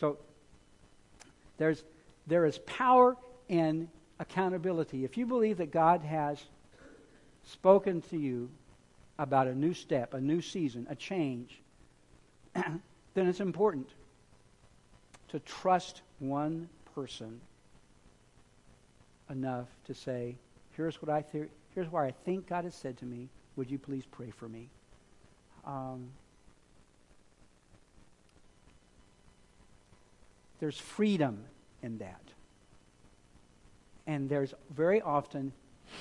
So 0.00 0.18
there's 1.58 1.82
there 2.26 2.44
is 2.44 2.58
power 2.58 3.16
in 3.48 3.88
accountability. 4.18 5.04
If 5.04 5.16
you 5.16 5.26
believe 5.26 5.58
that 5.58 5.70
God 5.70 6.02
has 6.02 6.42
spoken 7.44 8.02
to 8.10 8.16
you 8.16 8.50
about 9.18 9.46
a 9.46 9.54
new 9.54 9.74
step, 9.74 10.14
a 10.14 10.20
new 10.20 10.40
season, 10.40 10.86
a 10.90 10.94
change, 10.94 11.60
then 12.54 12.80
it's 13.14 13.40
important 13.40 13.88
to 15.28 15.38
trust 15.40 16.02
one 16.18 16.68
person 16.94 17.40
enough 19.30 19.68
to 19.86 19.94
say, 19.94 20.36
here's 20.76 21.00
what 21.02 21.10
I 21.10 21.22
th- 21.22 21.50
here's 21.74 21.90
where 21.90 22.02
I 22.02 22.12
think 22.24 22.48
God 22.48 22.64
has 22.64 22.74
said 22.74 22.96
to 22.98 23.04
me. 23.04 23.28
Would 23.56 23.70
you 23.70 23.78
please 23.78 24.04
pray 24.10 24.30
for 24.30 24.48
me? 24.48 24.68
Um, 25.64 26.08
There's 30.60 30.78
freedom 30.78 31.44
in 31.82 31.98
that. 31.98 32.20
And 34.06 34.28
there's 34.28 34.54
very 34.70 35.00
often 35.00 35.52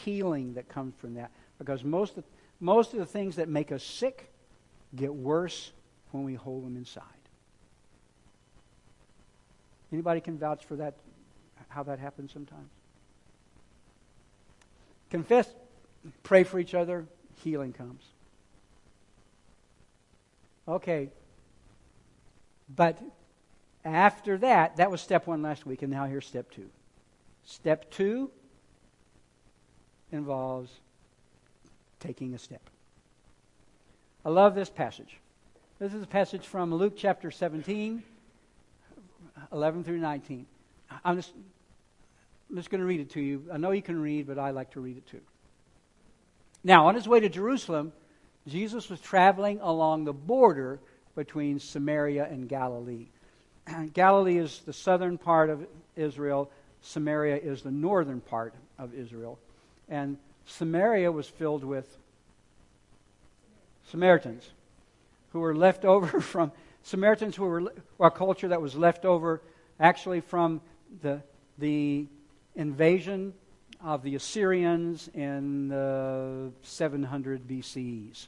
healing 0.03 0.53
that 0.53 0.69
comes 0.69 0.93
from 0.99 1.15
that 1.15 1.31
because 1.57 1.83
most 1.83 2.17
of, 2.17 2.23
most 2.59 2.93
of 2.93 2.99
the 2.99 3.05
things 3.05 3.35
that 3.37 3.49
make 3.49 3.71
us 3.71 3.83
sick 3.83 4.31
get 4.95 5.13
worse 5.13 5.71
when 6.11 6.23
we 6.23 6.35
hold 6.35 6.65
them 6.65 6.77
inside. 6.77 7.03
Anybody 9.91 10.21
can 10.21 10.37
vouch 10.37 10.65
for 10.65 10.75
that, 10.77 10.95
how 11.69 11.83
that 11.83 11.99
happens 11.99 12.31
sometimes? 12.31 12.69
Confess, 15.09 15.47
pray 16.23 16.43
for 16.43 16.59
each 16.59 16.73
other, 16.73 17.05
healing 17.43 17.73
comes. 17.73 18.03
Okay. 20.67 21.09
But 22.75 22.99
after 23.85 24.37
that, 24.39 24.77
that 24.77 24.89
was 24.89 24.99
step 24.99 25.27
one 25.27 25.41
last 25.41 25.65
week, 25.65 25.83
and 25.83 25.91
now 25.91 26.05
here's 26.05 26.25
step 26.25 26.49
two. 26.49 26.69
Step 27.43 27.91
two 27.91 28.31
involves 30.11 30.71
taking 31.99 32.33
a 32.33 32.39
step. 32.39 32.69
I 34.25 34.29
love 34.29 34.55
this 34.55 34.69
passage. 34.69 35.17
This 35.77 35.93
is 35.93 36.01
a 36.01 36.07
passage 36.07 36.47
from 36.47 36.73
Luke 36.73 36.93
chapter 36.97 37.29
17, 37.29 38.01
11 39.51 39.83
through 39.83 39.99
19. 39.99 40.45
I'm 41.03 41.17
just, 41.17 41.33
I'm 42.49 42.55
just 42.55 42.69
going 42.69 42.81
to 42.81 42.87
read 42.87 43.01
it 43.01 43.11
to 43.11 43.21
you. 43.21 43.43
I 43.51 43.57
know 43.57 43.71
you 43.71 43.81
can 43.81 44.01
read, 44.01 44.25
but 44.25 44.39
I 44.39 44.51
like 44.51 44.71
to 44.71 44.79
read 44.79 44.97
it 44.97 45.05
too. 45.05 45.21
Now, 46.63 46.87
on 46.87 46.95
his 46.95 47.07
way 47.07 47.19
to 47.19 47.29
Jerusalem, 47.29 47.93
Jesus 48.47 48.89
was 48.89 48.99
traveling 48.99 49.59
along 49.61 50.05
the 50.05 50.13
border 50.13 50.79
between 51.15 51.59
Samaria 51.59 52.25
and 52.25 52.49
Galilee. 52.49 53.07
Galilee 53.93 54.37
is 54.37 54.61
the 54.65 54.73
southern 54.73 55.17
part 55.17 55.49
of 55.49 55.65
Israel, 55.95 56.49
Samaria 56.81 57.37
is 57.37 57.61
the 57.61 57.71
northern 57.71 58.21
part 58.21 58.53
of 58.77 58.93
Israel. 58.93 59.39
And 59.89 60.17
Samaria 60.45 61.11
was 61.11 61.27
filled 61.27 61.63
with 61.63 61.97
Samaritans 63.89 64.49
who 65.31 65.39
were 65.39 65.55
left 65.55 65.85
over 65.93 66.21
from 66.21 66.51
Samaritans 66.83 67.35
who 67.35 67.45
were 67.45 67.73
a 67.99 68.11
culture 68.11 68.47
that 68.49 68.61
was 68.61 68.75
left 68.75 69.05
over 69.05 69.41
actually 69.79 70.21
from 70.21 70.61
the, 71.01 71.21
the 71.57 72.05
invasion 72.55 73.33
of 73.83 74.03
the 74.03 74.15
Assyrians 74.15 75.09
in 75.13 75.67
the 75.67 76.51
700 76.61 77.47
BCs. 77.47 78.27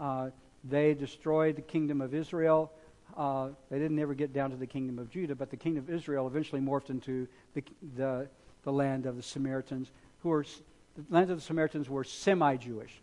Uh, 0.00 0.30
they 0.64 0.94
destroyed 0.94 1.56
the 1.56 1.62
kingdom 1.62 2.00
of 2.00 2.14
Israel. 2.14 2.72
Uh, 3.16 3.48
they 3.70 3.78
didn't 3.78 3.98
ever 3.98 4.14
get 4.14 4.32
down 4.32 4.50
to 4.50 4.56
the 4.56 4.66
kingdom 4.66 4.98
of 4.98 5.10
Judah, 5.10 5.34
but 5.34 5.50
the 5.50 5.56
kingdom 5.56 5.84
of 5.84 5.90
Israel 5.90 6.26
eventually 6.26 6.60
morphed 6.60 6.90
into 6.90 7.26
the, 7.54 7.62
the, 7.96 8.28
the 8.64 8.72
land 8.72 9.06
of 9.06 9.16
the 9.16 9.22
Samaritans, 9.22 9.90
who 10.22 10.28
were 10.28 10.44
the 10.96 11.04
land 11.14 11.30
of 11.30 11.36
the 11.36 11.42
Samaritans 11.42 11.88
were 11.88 12.04
semi-Jewish. 12.04 13.00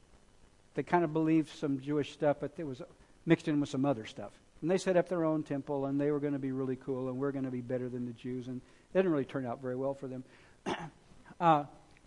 They 0.74 0.84
kind 0.84 1.04
of 1.04 1.14
believed 1.14 1.50
some 1.58 1.80
Jewish 1.80 2.12
stuff, 2.12 2.38
but 2.42 2.52
it 2.58 2.66
was 2.66 2.82
mixed 3.26 3.48
in 3.48 3.60
with 3.60 3.70
some 3.70 3.86
other 3.86 4.06
stuff. 4.06 4.32
And 4.62 4.70
they 4.70 4.78
set 4.78 4.98
up 4.98 5.08
their 5.08 5.24
own 5.24 5.44
temple, 5.44 5.86
and 5.86 6.00
they 6.00 6.12
were 6.12 6.20
going 6.20 6.34
to 6.34 6.40
be 6.40 6.52
really 6.52 6.76
cool, 6.76 7.08
and 7.08 7.18
we're 7.18 7.32
going 7.32 7.46
to 7.46 7.52
be 7.52 7.62
better 7.62 7.88
than 7.88 8.06
the 8.06 8.14
Jews. 8.14 8.48
And 8.48 8.58
it 8.58 8.98
didn't 8.98 9.12
really 9.12 9.26
turn 9.26 9.46
out 9.46 9.62
very 9.62 9.76
well 9.76 9.94
for 9.94 10.08
them. 10.08 10.24
uh, 11.40 11.64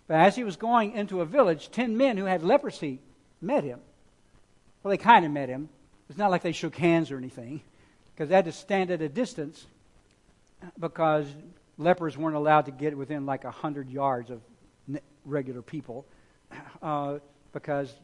but 0.07 0.15
as 0.15 0.37
he 0.37 0.45
was 0.45 0.57
going 0.57 0.93
into 0.93 1.21
a 1.21 1.25
village, 1.25 1.71
ten 1.71 1.97
men 1.97 2.17
who 2.17 2.27
had 2.27 2.43
leprosy 2.43 3.01
met 3.41 3.65
him. 3.65 3.81
Well, 4.83 4.91
they 4.91 4.97
kind 4.99 5.25
of 5.25 5.31
met 5.31 5.49
him. 5.49 5.69
It's 6.09 6.19
not 6.19 6.31
like 6.31 6.43
they 6.43 6.53
shook 6.53 6.77
hands 6.77 7.11
or 7.11 7.19
anything, 7.19 7.63
because 8.19 8.31
they 8.31 8.35
had 8.35 8.47
to 8.47 8.53
stand 8.53 8.91
at 8.91 9.01
a 9.01 9.09
distance 9.09 9.65
because 10.81 11.29
lepers 11.77 12.19
weren't 12.19 12.35
allowed 12.35 12.65
to 12.65 12.73
get 12.73 12.99
within 12.99 13.27
like 13.27 13.45
a 13.45 13.51
hundred 13.53 13.89
yards 13.89 14.29
of 14.31 14.41
regular 15.25 15.63
people, 15.63 16.05
uh, 16.83 17.19
because 17.53 17.95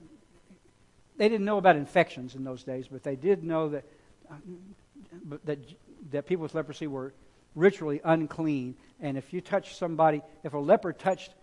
they 1.16 1.28
didn't 1.28 1.44
know 1.44 1.59
about 1.59 1.75
infections 1.75 2.37
in 2.37 2.44
those 2.44 2.62
days, 2.62 2.87
but 2.87 3.02
they 3.02 3.16
did 3.16 3.42
know 3.42 3.71
that 3.71 3.85
uh, 4.30 4.35
that 5.47 5.59
that 6.12 6.26
people 6.26 6.44
with 6.44 6.54
leprosy 6.54 6.87
were 6.87 7.12
ritually 7.56 8.00
unclean, 8.04 8.76
and 9.00 9.18
if 9.18 9.33
you 9.33 9.40
touch 9.40 9.75
somebody, 9.75 10.23
if 10.44 10.54
a 10.54 10.59
leper 10.59 10.92
touched 10.92 11.35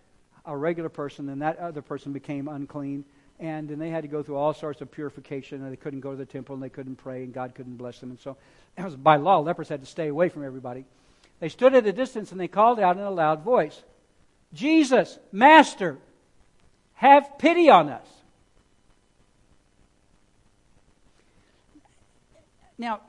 a 0.46 0.56
regular 0.56 0.88
person, 0.88 1.26
then 1.26 1.40
that 1.40 1.58
other 1.58 1.82
person 1.82 2.14
became 2.14 2.48
unclean. 2.48 3.04
And 3.42 3.68
then 3.68 3.80
they 3.80 3.90
had 3.90 4.02
to 4.02 4.08
go 4.08 4.22
through 4.22 4.36
all 4.36 4.54
sorts 4.54 4.80
of 4.82 4.90
purification, 4.92 5.62
and 5.62 5.72
they 5.72 5.76
couldn't 5.76 5.98
go 5.98 6.12
to 6.12 6.16
the 6.16 6.24
temple, 6.24 6.54
and 6.54 6.62
they 6.62 6.68
couldn't 6.68 6.94
pray, 6.94 7.24
and 7.24 7.34
God 7.34 7.56
couldn't 7.56 7.76
bless 7.76 7.98
them. 7.98 8.10
And 8.10 8.20
so, 8.20 8.36
it 8.76 8.84
was 8.84 8.96
by 8.96 9.16
law, 9.16 9.38
lepers 9.38 9.68
had 9.68 9.80
to 9.80 9.86
stay 9.86 10.08
away 10.08 10.28
from 10.28 10.44
everybody. 10.44 10.84
They 11.40 11.48
stood 11.48 11.74
at 11.74 11.86
a 11.86 11.92
distance, 11.92 12.32
and 12.32 12.40
they 12.40 12.48
called 12.48 12.78
out 12.78 12.96
in 12.96 13.02
a 13.02 13.10
loud 13.10 13.42
voice, 13.42 13.82
Jesus, 14.54 15.18
Master, 15.30 15.98
have 16.94 17.38
pity 17.38 17.68
on 17.68 17.88
us. 17.88 18.06
Now, 22.78 23.00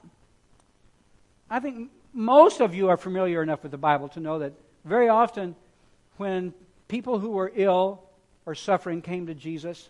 I 1.50 1.60
think 1.60 1.92
most 2.14 2.62
of 2.62 2.76
you 2.76 2.90
are 2.90 2.98
familiar 2.98 3.42
enough 3.42 3.64
with 3.64 3.72
the 3.72 3.78
Bible 3.78 4.10
to 4.10 4.20
know 4.20 4.40
that 4.40 4.54
very 4.86 5.10
often 5.10 5.56
when 6.18 6.54
people 6.88 7.20
who 7.20 7.32
were 7.32 7.52
ill 7.56 8.04
or 8.46 8.56
suffering 8.56 9.02
came 9.02 9.28
to 9.28 9.34
Jesus 9.34 9.90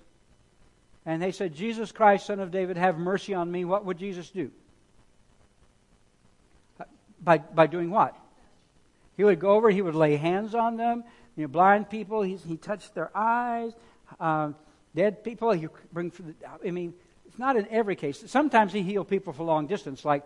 and 1.05 1.21
they 1.21 1.31
said, 1.31 1.53
Jesus 1.53 1.91
Christ, 1.91 2.27
Son 2.27 2.39
of 2.39 2.51
David, 2.51 2.77
have 2.77 2.97
mercy 2.97 3.33
on 3.33 3.51
me, 3.51 3.65
what 3.65 3.83
would 3.85 3.97
Jesus 3.97 4.29
do? 4.29 4.51
By, 7.23 7.37
by 7.37 7.67
doing 7.67 7.89
what? 7.89 8.17
He 9.15 9.23
would 9.23 9.39
go 9.39 9.51
over, 9.51 9.69
he 9.69 9.81
would 9.81 9.95
lay 9.95 10.17
hands 10.17 10.55
on 10.55 10.77
them. 10.77 11.03
You 11.35 11.43
know, 11.43 11.47
blind 11.47 11.89
people, 11.89 12.21
he, 12.21 12.35
he 12.35 12.57
touched 12.57 12.93
their 12.93 13.11
eyes. 13.15 13.73
Um, 14.19 14.55
dead 14.95 15.23
people, 15.23 15.51
he 15.51 15.67
bring. 15.91 16.09
The, 16.09 16.35
I 16.65 16.71
mean, 16.71 16.93
it's 17.25 17.39
not 17.39 17.55
in 17.55 17.67
every 17.69 17.95
case. 17.95 18.23
Sometimes 18.27 18.73
he 18.73 18.81
healed 18.81 19.07
people 19.07 19.33
for 19.33 19.43
long 19.43 19.67
distance, 19.67 20.05
like 20.05 20.23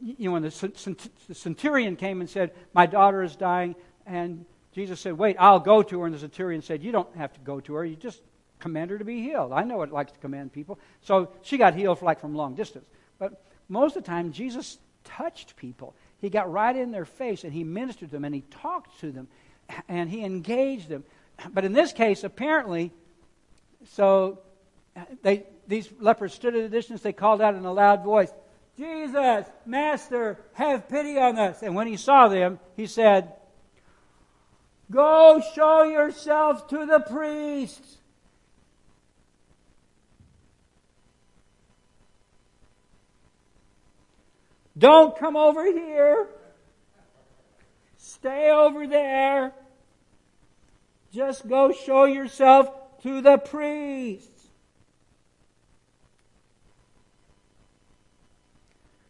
you 0.00 0.26
know, 0.26 0.32
when 0.32 0.42
the, 0.42 0.96
the 1.28 1.34
centurion 1.34 1.96
came 1.96 2.20
and 2.20 2.30
said, 2.30 2.52
"My 2.72 2.86
daughter 2.86 3.22
is 3.22 3.36
dying," 3.36 3.74
and 4.06 4.46
Jesus 4.76 5.00
said, 5.00 5.16
Wait, 5.16 5.36
I'll 5.38 5.58
go 5.58 5.82
to 5.82 6.00
her. 6.00 6.06
And 6.06 6.14
the 6.14 6.18
centurion 6.18 6.60
said, 6.60 6.82
You 6.82 6.92
don't 6.92 7.16
have 7.16 7.32
to 7.32 7.40
go 7.40 7.60
to 7.60 7.74
her. 7.76 7.84
You 7.86 7.96
just 7.96 8.20
command 8.58 8.90
her 8.90 8.98
to 8.98 9.06
be 9.06 9.22
healed. 9.22 9.52
I 9.52 9.64
know 9.64 9.80
it 9.80 9.90
likes 9.90 10.12
to 10.12 10.18
command 10.18 10.52
people. 10.52 10.78
So 11.00 11.30
she 11.40 11.56
got 11.56 11.74
healed 11.74 12.02
like 12.02 12.20
from 12.20 12.34
long 12.34 12.54
distance. 12.54 12.84
But 13.18 13.42
most 13.70 13.96
of 13.96 14.04
the 14.04 14.06
time, 14.06 14.32
Jesus 14.32 14.76
touched 15.02 15.56
people. 15.56 15.94
He 16.20 16.30
got 16.30 16.50
right 16.50 16.74
in 16.74 16.90
their 16.90 17.04
face 17.04 17.44
and 17.44 17.52
he 17.52 17.64
ministered 17.64 18.08
to 18.10 18.12
them 18.12 18.24
and 18.24 18.34
he 18.34 18.42
talked 18.50 19.00
to 19.00 19.10
them 19.10 19.28
and 19.88 20.08
he 20.08 20.24
engaged 20.24 20.88
them. 20.88 21.04
But 21.52 21.64
in 21.64 21.72
this 21.72 21.92
case, 21.92 22.24
apparently, 22.24 22.92
so 23.90 24.40
they, 25.22 25.44
these 25.68 25.90
lepers 26.00 26.32
stood 26.32 26.54
at 26.54 26.64
a 26.64 26.68
distance. 26.68 27.02
They 27.02 27.12
called 27.12 27.40
out 27.40 27.54
in 27.54 27.64
a 27.64 27.72
loud 27.72 28.02
voice, 28.02 28.32
Jesus, 28.76 29.46
Master, 29.64 30.38
have 30.54 30.88
pity 30.88 31.18
on 31.18 31.38
us. 31.38 31.62
And 31.62 31.74
when 31.74 31.86
he 31.86 31.96
saw 31.96 32.28
them, 32.28 32.58
he 32.76 32.86
said, 32.86 33.32
Go 34.90 35.42
show 35.54 35.82
yourself 35.82 36.68
to 36.68 36.86
the 36.86 37.00
priests. 37.00 37.95
Don't 44.78 45.16
come 45.18 45.36
over 45.36 45.64
here. 45.64 46.26
Stay 47.96 48.50
over 48.50 48.86
there. 48.86 49.52
Just 51.12 51.48
go 51.48 51.72
show 51.72 52.04
yourself 52.04 52.68
to 53.02 53.20
the 53.20 53.38
priests. 53.38 54.48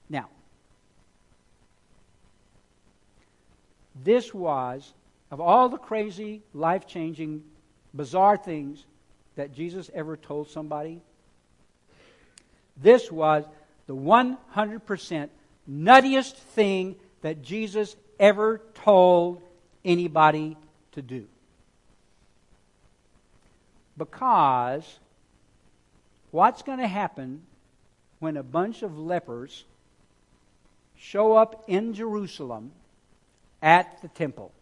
Now, 0.08 0.28
this 4.04 4.32
was 4.32 4.92
of 5.30 5.40
all 5.40 5.68
the 5.68 5.78
crazy, 5.78 6.42
life 6.54 6.86
changing, 6.86 7.42
bizarre 7.92 8.36
things 8.36 8.84
that 9.34 9.52
Jesus 9.52 9.90
ever 9.92 10.16
told 10.16 10.48
somebody, 10.48 11.00
this 12.76 13.10
was 13.10 13.44
the 13.86 13.94
100% 13.94 15.28
nuttiest 15.70 16.34
thing 16.34 16.96
that 17.22 17.42
Jesus 17.42 17.96
ever 18.18 18.60
told 18.74 19.42
anybody 19.84 20.56
to 20.92 21.02
do. 21.02 21.26
Because 23.96 24.98
what's 26.30 26.62
going 26.62 26.78
to 26.78 26.88
happen 26.88 27.42
when 28.18 28.36
a 28.36 28.42
bunch 28.42 28.82
of 28.82 28.98
lepers 28.98 29.64
show 30.96 31.36
up 31.36 31.64
in 31.66 31.94
Jerusalem 31.94 32.72
at 33.62 34.00
the 34.02 34.08
temple? 34.08 34.52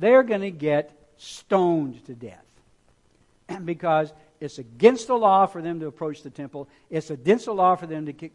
they're 0.00 0.22
going 0.22 0.40
to 0.40 0.50
get 0.50 0.90
stoned 1.18 2.04
to 2.06 2.14
death. 2.14 2.44
And 3.48 3.64
because 3.66 4.12
it's 4.40 4.58
against 4.58 5.06
the 5.06 5.14
law 5.14 5.46
for 5.46 5.62
them 5.62 5.78
to 5.80 5.86
approach 5.86 6.22
the 6.22 6.30
temple. 6.30 6.68
It's 6.88 7.10
against 7.10 7.44
the 7.44 7.52
law 7.52 7.76
for 7.76 7.86
them 7.86 8.06
to 8.06 8.30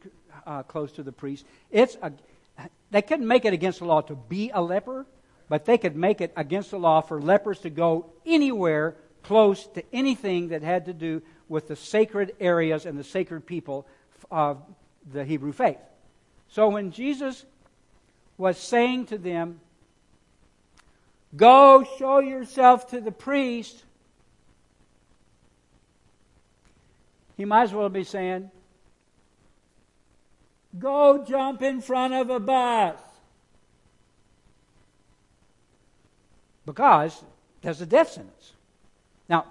uh, 0.46 0.64
close 0.64 0.92
to 0.94 1.04
the 1.04 1.12
priest. 1.12 1.46
It's 1.72 1.98
a, 2.02 2.12
they 2.92 3.02
couldn't 3.02 3.28
make 3.28 3.46
it 3.46 3.54
against 3.54 3.80
the 3.80 3.86
law 3.86 4.02
to 4.02 4.16
be 4.16 4.52
a 4.54 4.62
leper, 4.62 5.06
but 5.50 5.66
they 5.66 5.78
could 5.78 5.96
make 5.96 6.22
it 6.22 6.34
against 6.36 6.72
the 6.72 6.80
law 6.80 7.02
for 7.02 7.22
lepers 7.22 7.60
to 7.60 7.70
go 7.70 8.12
anywhere 8.26 8.96
close 9.24 9.66
to 9.68 9.84
anything 9.92 10.50
that 10.50 10.62
had 10.62 10.86
to 10.86 10.94
do 10.94 11.22
with 11.50 11.68
the 11.68 11.76
sacred 11.76 12.36
areas 12.40 12.86
and 12.86 12.98
the 12.98 13.04
sacred 13.04 13.46
people 13.46 13.88
of 14.32 14.62
the 15.12 15.24
Hebrew 15.24 15.52
faith. 15.52 15.78
So 16.48 16.70
when 16.70 16.92
Jesus 16.92 17.46
was 18.38 18.58
saying 18.58 19.08
to 19.08 19.18
them, 19.18 19.60
Go 21.36 21.86
show 21.98 22.20
yourself 22.20 22.90
to 22.92 23.02
the 23.02 23.12
priest. 23.12 23.84
He 27.36 27.44
might 27.44 27.64
as 27.64 27.74
well 27.74 27.90
be 27.90 28.06
saying, 28.06 28.52
Go 30.80 31.24
jump 31.26 31.62
in 31.62 31.82
front 31.82 32.14
of 32.14 32.30
a 32.30 32.40
bus. 32.40 33.00
Because 36.66 37.24
there's 37.62 37.82
a 37.82 37.86
death 37.86 38.12
sentence. 38.12 38.54
Now, 39.30 39.46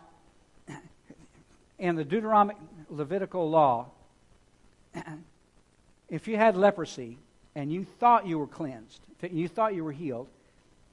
in 1.79 1.97
the 1.97 2.05
Deuteronomic 2.05 2.57
Levitical 2.91 3.49
law, 3.49 3.87
if 6.09 6.29
you 6.29 6.37
had 6.37 6.57
leprosy 6.57 7.19
and 7.55 7.73
you 7.73 7.85
thought 7.85 8.27
you 8.27 8.39
were 8.39 8.47
cleansed, 8.47 9.01
you 9.23 9.49
thought 9.49 9.75
you 9.75 9.85
were 9.85 9.93
healed, 9.93 10.29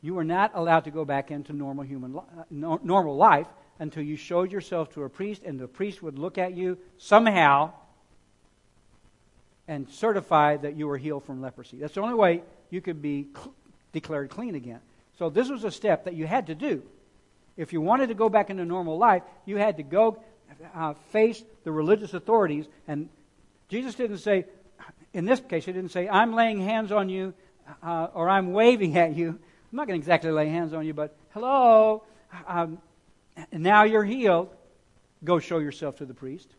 you 0.01 0.13
were 0.13 0.23
not 0.23 0.51
allowed 0.53 0.85
to 0.85 0.91
go 0.91 1.05
back 1.05 1.31
into 1.31 1.53
normal 1.53 1.83
human 1.83 2.19
normal 2.49 3.15
life 3.15 3.47
until 3.79 4.03
you 4.03 4.15
showed 4.15 4.51
yourself 4.51 4.91
to 4.93 5.03
a 5.03 5.09
priest, 5.09 5.41
and 5.43 5.59
the 5.59 5.67
priest 5.67 6.01
would 6.03 6.17
look 6.17 6.37
at 6.37 6.53
you 6.53 6.77
somehow 6.97 7.71
and 9.71 9.89
certify 9.89 10.57
that 10.57 10.75
you 10.75 10.85
were 10.85 10.97
healed 10.97 11.23
from 11.23 11.41
leprosy. 11.41 11.77
That's 11.77 11.93
the 11.93 12.01
only 12.01 12.13
way 12.13 12.43
you 12.71 12.81
could 12.81 13.01
be 13.01 13.29
cl- 13.33 13.53
declared 13.93 14.29
clean 14.29 14.53
again. 14.53 14.81
So 15.17 15.29
this 15.29 15.49
was 15.49 15.63
a 15.63 15.71
step 15.71 16.03
that 16.03 16.13
you 16.13 16.27
had 16.27 16.47
to 16.47 16.55
do. 16.55 16.83
If 17.55 17.71
you 17.71 17.79
wanted 17.79 18.07
to 18.07 18.13
go 18.13 18.27
back 18.27 18.49
into 18.49 18.65
normal 18.65 18.97
life, 18.97 19.23
you 19.45 19.55
had 19.55 19.77
to 19.77 19.83
go 19.83 20.21
uh, 20.75 20.95
face 21.11 21.41
the 21.63 21.71
religious 21.71 22.13
authorities. 22.13 22.65
And 22.85 23.07
Jesus 23.69 23.95
didn't 23.95 24.17
say, 24.17 24.43
in 25.13 25.23
this 25.23 25.39
case, 25.39 25.63
he 25.63 25.71
didn't 25.71 25.91
say, 25.91 26.09
I'm 26.09 26.35
laying 26.35 26.59
hands 26.59 26.91
on 26.91 27.07
you 27.07 27.33
uh, 27.81 28.07
or 28.13 28.27
I'm 28.27 28.51
waving 28.51 28.97
at 28.97 29.15
you. 29.15 29.29
I'm 29.29 29.75
not 29.77 29.87
going 29.87 29.97
to 29.97 30.03
exactly 30.03 30.31
lay 30.31 30.49
hands 30.49 30.73
on 30.73 30.85
you, 30.85 30.93
but 30.93 31.15
hello, 31.29 32.03
um, 32.45 32.77
now 33.53 33.83
you're 33.83 34.03
healed. 34.03 34.49
Go 35.23 35.39
show 35.39 35.59
yourself 35.59 35.95
to 35.99 36.05
the 36.05 36.13
priest. 36.13 36.49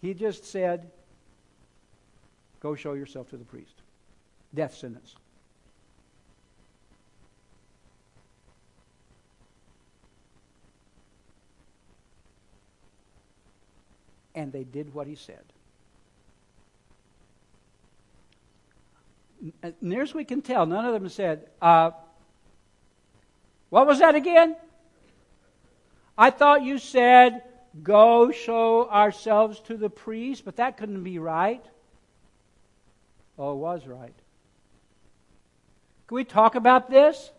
He 0.00 0.14
just 0.14 0.46
said, 0.46 0.90
Go 2.60 2.74
show 2.74 2.92
yourself 2.92 3.30
to 3.30 3.36
the 3.36 3.44
priest. 3.44 3.74
Death 4.54 4.74
sentence. 4.74 5.14
And 14.34 14.52
they 14.52 14.64
did 14.64 14.94
what 14.94 15.06
he 15.06 15.16
said. 15.16 15.42
Near 19.80 20.02
as 20.02 20.14
we 20.14 20.24
can 20.24 20.42
tell, 20.42 20.66
none 20.66 20.84
of 20.84 20.92
them 20.92 21.08
said, 21.08 21.48
uh, 21.62 21.92
What 23.70 23.86
was 23.86 23.98
that 24.00 24.14
again? 24.14 24.54
I 26.16 26.30
thought 26.30 26.62
you 26.62 26.78
said, 26.78 27.42
Go 27.82 28.30
show 28.30 28.88
ourselves 28.90 29.60
to 29.60 29.76
the 29.76 29.88
priest, 29.88 30.44
but 30.44 30.56
that 30.56 30.76
couldn't 30.76 31.02
be 31.02 31.18
right. 31.18 31.64
Oh, 33.40 33.52
it 33.52 33.56
was 33.56 33.86
right. 33.86 34.12
Can 36.06 36.14
we 36.14 36.24
talk 36.24 36.56
about 36.56 36.90
this? 36.90 37.30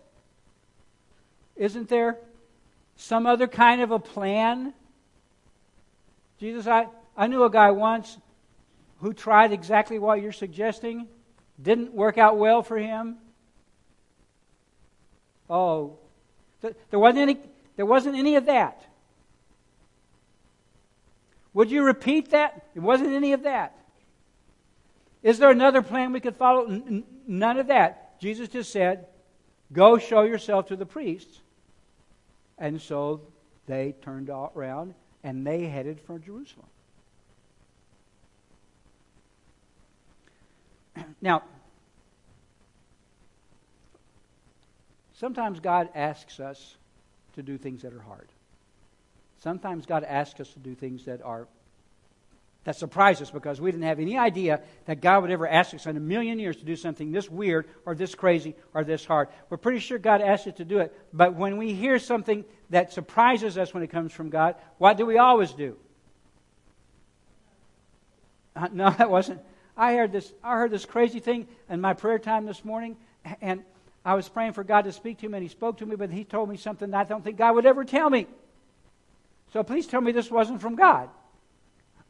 Isn't 1.56 1.88
there 1.90 2.18
some 2.96 3.28
other 3.28 3.48
kind 3.48 3.82
of 3.82 3.92
a 3.92 4.00
plan? 4.00 4.74
Jesus, 6.40 6.66
I, 6.66 6.88
I 7.16 7.28
knew 7.28 7.44
a 7.44 7.52
guy 7.52 7.70
once 7.70 8.18
who 9.02 9.14
tried 9.14 9.52
exactly 9.52 10.00
what 10.00 10.24
you're 10.24 10.32
suggesting, 10.32 11.08
didn't 11.62 11.94
work 11.94 12.18
out 12.18 12.36
well 12.36 12.64
for 12.64 12.80
him. 12.80 13.18
Oh, 15.48 16.00
there 16.62 17.00
wasn't 17.00 17.22
any, 17.22 17.38
there 17.76 17.86
wasn't 17.86 18.16
any 18.16 18.38
of 18.38 18.48
that. 18.48 18.84
Would 21.54 21.70
you 21.70 21.84
repeat 21.84 22.32
that? 22.32 22.66
It 22.74 22.80
wasn't 22.80 23.12
any 23.12 23.34
of 23.34 23.44
that. 23.44 23.76
Is 25.24 25.40
there 25.40 25.52
another 25.52 25.82
plan 25.82 26.14
we 26.14 26.20
could 26.20 26.36
follow? 26.36 26.66
N- 26.66 27.04
none 27.28 27.58
of 27.58 27.68
that. 27.68 28.20
Jesus 28.20 28.50
just 28.50 28.72
said, 28.72 29.08
Go 29.72 29.98
show 29.98 30.24
yourself 30.24 30.68
to 30.68 30.76
the 30.76 30.86
priests. 30.86 31.40
And 32.58 32.82
so 32.82 33.22
they 33.68 33.96
turned 34.02 34.30
around 34.30 34.94
and 35.24 35.46
they 35.46 35.66
headed 35.68 36.00
for 36.02 36.20
Jerusalem. 36.20 36.68
Now, 41.22 41.44
sometimes 45.14 45.60
God 45.60 45.90
asks 45.96 46.40
us 46.40 46.76
to 47.34 47.44
do 47.44 47.58
things 47.58 47.84
that 47.84 47.94
are 47.94 48.02
hard. 48.02 48.28
Sometimes 49.40 49.86
God 49.86 50.04
asks 50.04 50.40
us 50.40 50.52
to 50.54 50.60
do 50.60 50.76
things 50.76 51.06
that 51.06 51.22
are 51.24 51.48
that 52.64 52.76
surprised 52.76 53.22
us 53.22 53.32
because 53.32 53.60
we 53.60 53.72
didn't 53.72 53.86
have 53.86 54.00
any 54.00 54.18
idea 54.18 54.62
that 54.86 55.02
God 55.02 55.24
would 55.24 55.32
ever 55.32 55.48
ask 55.48 55.74
us 55.74 55.88
in 55.88 55.98
a 55.98 56.00
million 56.00 56.38
years 56.38 56.58
to 56.58 56.66
do 56.66 56.76
something 56.76 57.12
this 57.12 57.30
weird 57.30 57.68
or 57.86 57.96
this 57.96 58.14
crazy 58.14 58.56
or 58.74 58.84
this 58.84 59.04
hard. 59.04 59.30
We're 59.50 59.58
pretty 59.58 59.80
sure 59.80 59.98
God 59.98 60.22
asked 60.22 60.48
us 60.48 60.56
to 60.56 60.66
do 60.66 60.80
it, 60.80 60.96
but 61.12 61.34
when 61.34 61.58
we 61.58 61.74
hear 61.74 61.98
something 61.98 62.46
that 62.70 62.94
surprises 62.94 63.58
us 63.58 63.74
when 63.74 63.82
it 63.82 63.88
comes 63.88 64.14
from 64.14 64.30
God, 64.30 64.56
what 64.78 64.98
do 64.98 65.08
we 65.08 65.18
always 65.18 65.52
do? 65.54 65.76
Uh, 68.56 68.68
no, 68.72 68.90
that 68.98 69.10
wasn't. 69.10 69.42
I 69.76 69.96
heard 69.96 70.12
this. 70.12 70.32
I 70.44 70.58
heard 70.58 70.70
this 70.70 70.86
crazy 70.86 71.20
thing 71.20 71.48
in 71.70 71.82
my 71.82 71.94
prayer 71.94 72.20
time 72.20 72.46
this 72.46 72.64
morning, 72.64 72.98
and 73.42 73.64
I 74.06 74.14
was 74.14 74.30
praying 74.30 74.54
for 74.54 74.64
God 74.64 74.84
to 74.84 74.92
speak 74.92 75.20
to 75.20 75.30
me, 75.30 75.38
and 75.38 75.44
He 75.44 75.50
spoke 75.50 75.78
to 75.78 75.86
me, 75.86 75.96
but 75.96 76.12
He 76.12 76.26
told 76.26 76.50
me 76.50 76.58
something 76.58 76.92
that 76.92 76.98
I 76.98 77.04
don't 77.06 77.24
think 77.24 77.38
God 77.38 77.56
would 77.56 77.66
ever 77.66 77.86
tell 77.86 78.10
me. 78.10 78.28
So 79.54 79.64
please 79.64 79.88
tell 79.88 80.02
me 80.02 80.12
this 80.12 80.30
wasn't 80.30 80.62
from 80.62 80.76
God 80.76 81.10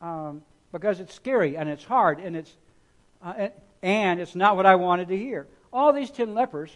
um, 0.02 0.42
because 0.72 1.00
it's 1.00 1.14
scary 1.14 1.56
and 1.56 1.70
it's 1.70 1.84
hard 1.84 2.20
and 2.20 2.36
it's 2.36 2.52
uh, 3.24 3.50
and 3.84 4.20
it's 4.20 4.36
not 4.36 4.56
what 4.56 4.66
I 4.66 4.76
wanted 4.76 5.08
to 5.10 5.18
hear. 5.18 5.48
All 5.72 5.94
these 5.94 6.12
ten 6.12 6.34
lepers, 6.34 6.76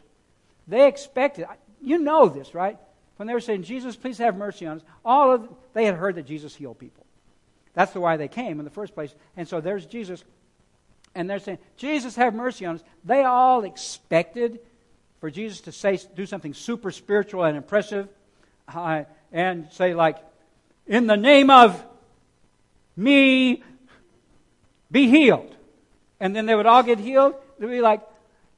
they 0.67 0.88
expected. 0.88 1.45
You 1.81 1.97
know 1.97 2.29
this, 2.29 2.53
right? 2.53 2.77
When 3.17 3.27
they 3.27 3.33
were 3.33 3.39
saying, 3.39 3.63
"Jesus, 3.63 3.95
please 3.95 4.17
have 4.19 4.35
mercy 4.38 4.65
on 4.65 4.77
us," 4.77 4.83
all 5.03 5.33
of 5.33 5.49
they 5.73 5.85
had 5.85 5.95
heard 5.95 6.15
that 6.15 6.25
Jesus 6.25 6.55
healed 6.55 6.79
people. 6.79 7.05
That's 7.73 7.91
the 7.91 7.99
why 7.99 8.17
they 8.17 8.27
came 8.27 8.59
in 8.59 8.65
the 8.65 8.71
first 8.71 8.93
place. 8.93 9.13
And 9.35 9.47
so 9.47 9.59
there's 9.59 9.85
Jesus, 9.85 10.23
and 11.13 11.29
they're 11.29 11.39
saying, 11.39 11.59
"Jesus, 11.77 12.15
have 12.15 12.33
mercy 12.35 12.65
on 12.65 12.75
us." 12.75 12.83
They 13.03 13.23
all 13.23 13.63
expected 13.63 14.59
for 15.19 15.29
Jesus 15.31 15.61
to 15.61 15.71
say, 15.71 15.99
do 16.15 16.25
something 16.25 16.53
super 16.53 16.91
spiritual 16.91 17.43
and 17.43 17.57
impressive, 17.57 18.07
uh, 18.67 19.03
and 19.31 19.67
say 19.71 19.95
like, 19.95 20.17
"In 20.85 21.07
the 21.07 21.17
name 21.17 21.49
of." 21.49 21.83
Me 22.95 23.63
be 24.91 25.10
healed. 25.10 25.55
And 26.19 26.36
then 26.36 26.45
they 26.45 26.55
would 26.55 26.65
all 26.65 26.84
get 26.84 26.99
healed. 26.99 27.36
They'd 27.60 27.67
be 27.67 27.81
like, 27.81 28.01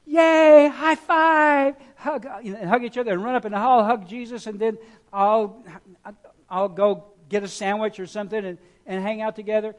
yay, 0.06 0.68
high 0.68 0.94
five, 0.94 1.74
hug, 1.96 2.26
hug 2.26 2.84
each 2.84 2.96
other 2.96 3.12
and 3.12 3.22
run 3.22 3.34
up 3.34 3.44
in 3.44 3.52
the 3.52 3.58
hall, 3.58 3.84
hug 3.84 4.08
Jesus, 4.08 4.46
and 4.46 4.58
then 4.58 4.78
I'll, 5.12 5.62
I'll 6.48 6.68
go 6.68 7.04
get 7.28 7.42
a 7.42 7.48
sandwich 7.48 8.00
or 8.00 8.06
something 8.06 8.44
and, 8.44 8.58
and 8.86 9.02
hang 9.02 9.20
out 9.20 9.36
together. 9.36 9.74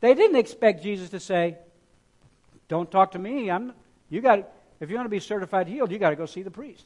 They 0.00 0.14
didn't 0.14 0.36
expect 0.36 0.82
Jesus 0.82 1.10
to 1.10 1.20
say, 1.20 1.56
don't 2.68 2.90
talk 2.90 3.12
to 3.12 3.18
me. 3.18 3.50
I'm, 3.50 3.72
you 4.10 4.20
got, 4.20 4.48
if 4.80 4.90
you 4.90 4.96
want 4.96 5.06
to 5.06 5.10
be 5.10 5.20
certified 5.20 5.68
healed, 5.68 5.90
you 5.90 5.98
got 5.98 6.10
to 6.10 6.16
go 6.16 6.26
see 6.26 6.42
the 6.42 6.50
priest. 6.50 6.84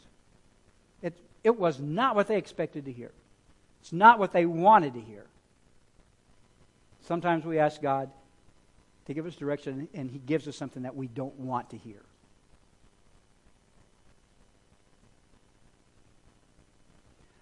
It, 1.03 1.19
it 1.43 1.59
was 1.59 1.81
not 1.81 2.15
what 2.15 2.29
they 2.29 2.37
expected 2.37 2.85
to 2.85 2.93
hear. 2.93 3.11
It's 3.81 3.93
not 3.93 4.19
what 4.19 4.33
they 4.33 4.47
wanted 4.47 4.95
to 4.95 5.01
hear. 5.01 5.25
Sometimes 7.11 7.45
we 7.45 7.59
ask 7.59 7.83
God 7.83 8.09
to 9.07 9.15
give 9.15 9.27
us 9.27 9.35
direction, 9.35 9.89
and 9.95 10.09
He 10.09 10.21
gives 10.21 10.47
us 10.47 10.57
something 10.57 10.85
that 10.85 10.95
we 10.95 11.09
don't 11.09 11.35
want 11.41 11.71
to 11.71 11.77
hear. 11.77 12.03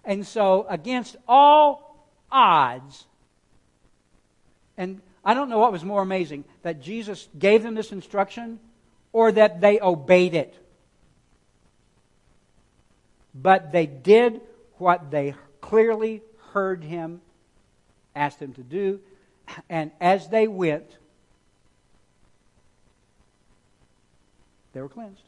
And 0.06 0.26
so, 0.26 0.64
against 0.70 1.16
all 1.28 2.08
odds, 2.32 3.04
and 4.78 5.02
I 5.22 5.34
don't 5.34 5.50
know 5.50 5.58
what 5.58 5.70
was 5.70 5.84
more 5.84 6.00
amazing 6.00 6.44
that 6.62 6.80
Jesus 6.80 7.28
gave 7.38 7.62
them 7.62 7.74
this 7.74 7.92
instruction 7.92 8.60
or 9.12 9.32
that 9.32 9.60
they 9.60 9.80
obeyed 9.80 10.32
it. 10.32 10.54
But 13.34 13.70
they 13.70 13.84
did 13.84 14.40
what 14.78 15.10
they 15.10 15.34
clearly 15.60 16.22
heard 16.52 16.82
him 16.82 17.20
ask 18.16 18.38
them 18.38 18.54
to 18.54 18.62
do. 18.62 19.00
And 19.68 19.90
as 20.00 20.28
they 20.28 20.48
went, 20.48 20.98
they 24.72 24.80
were 24.80 24.88
cleansed. 24.88 25.22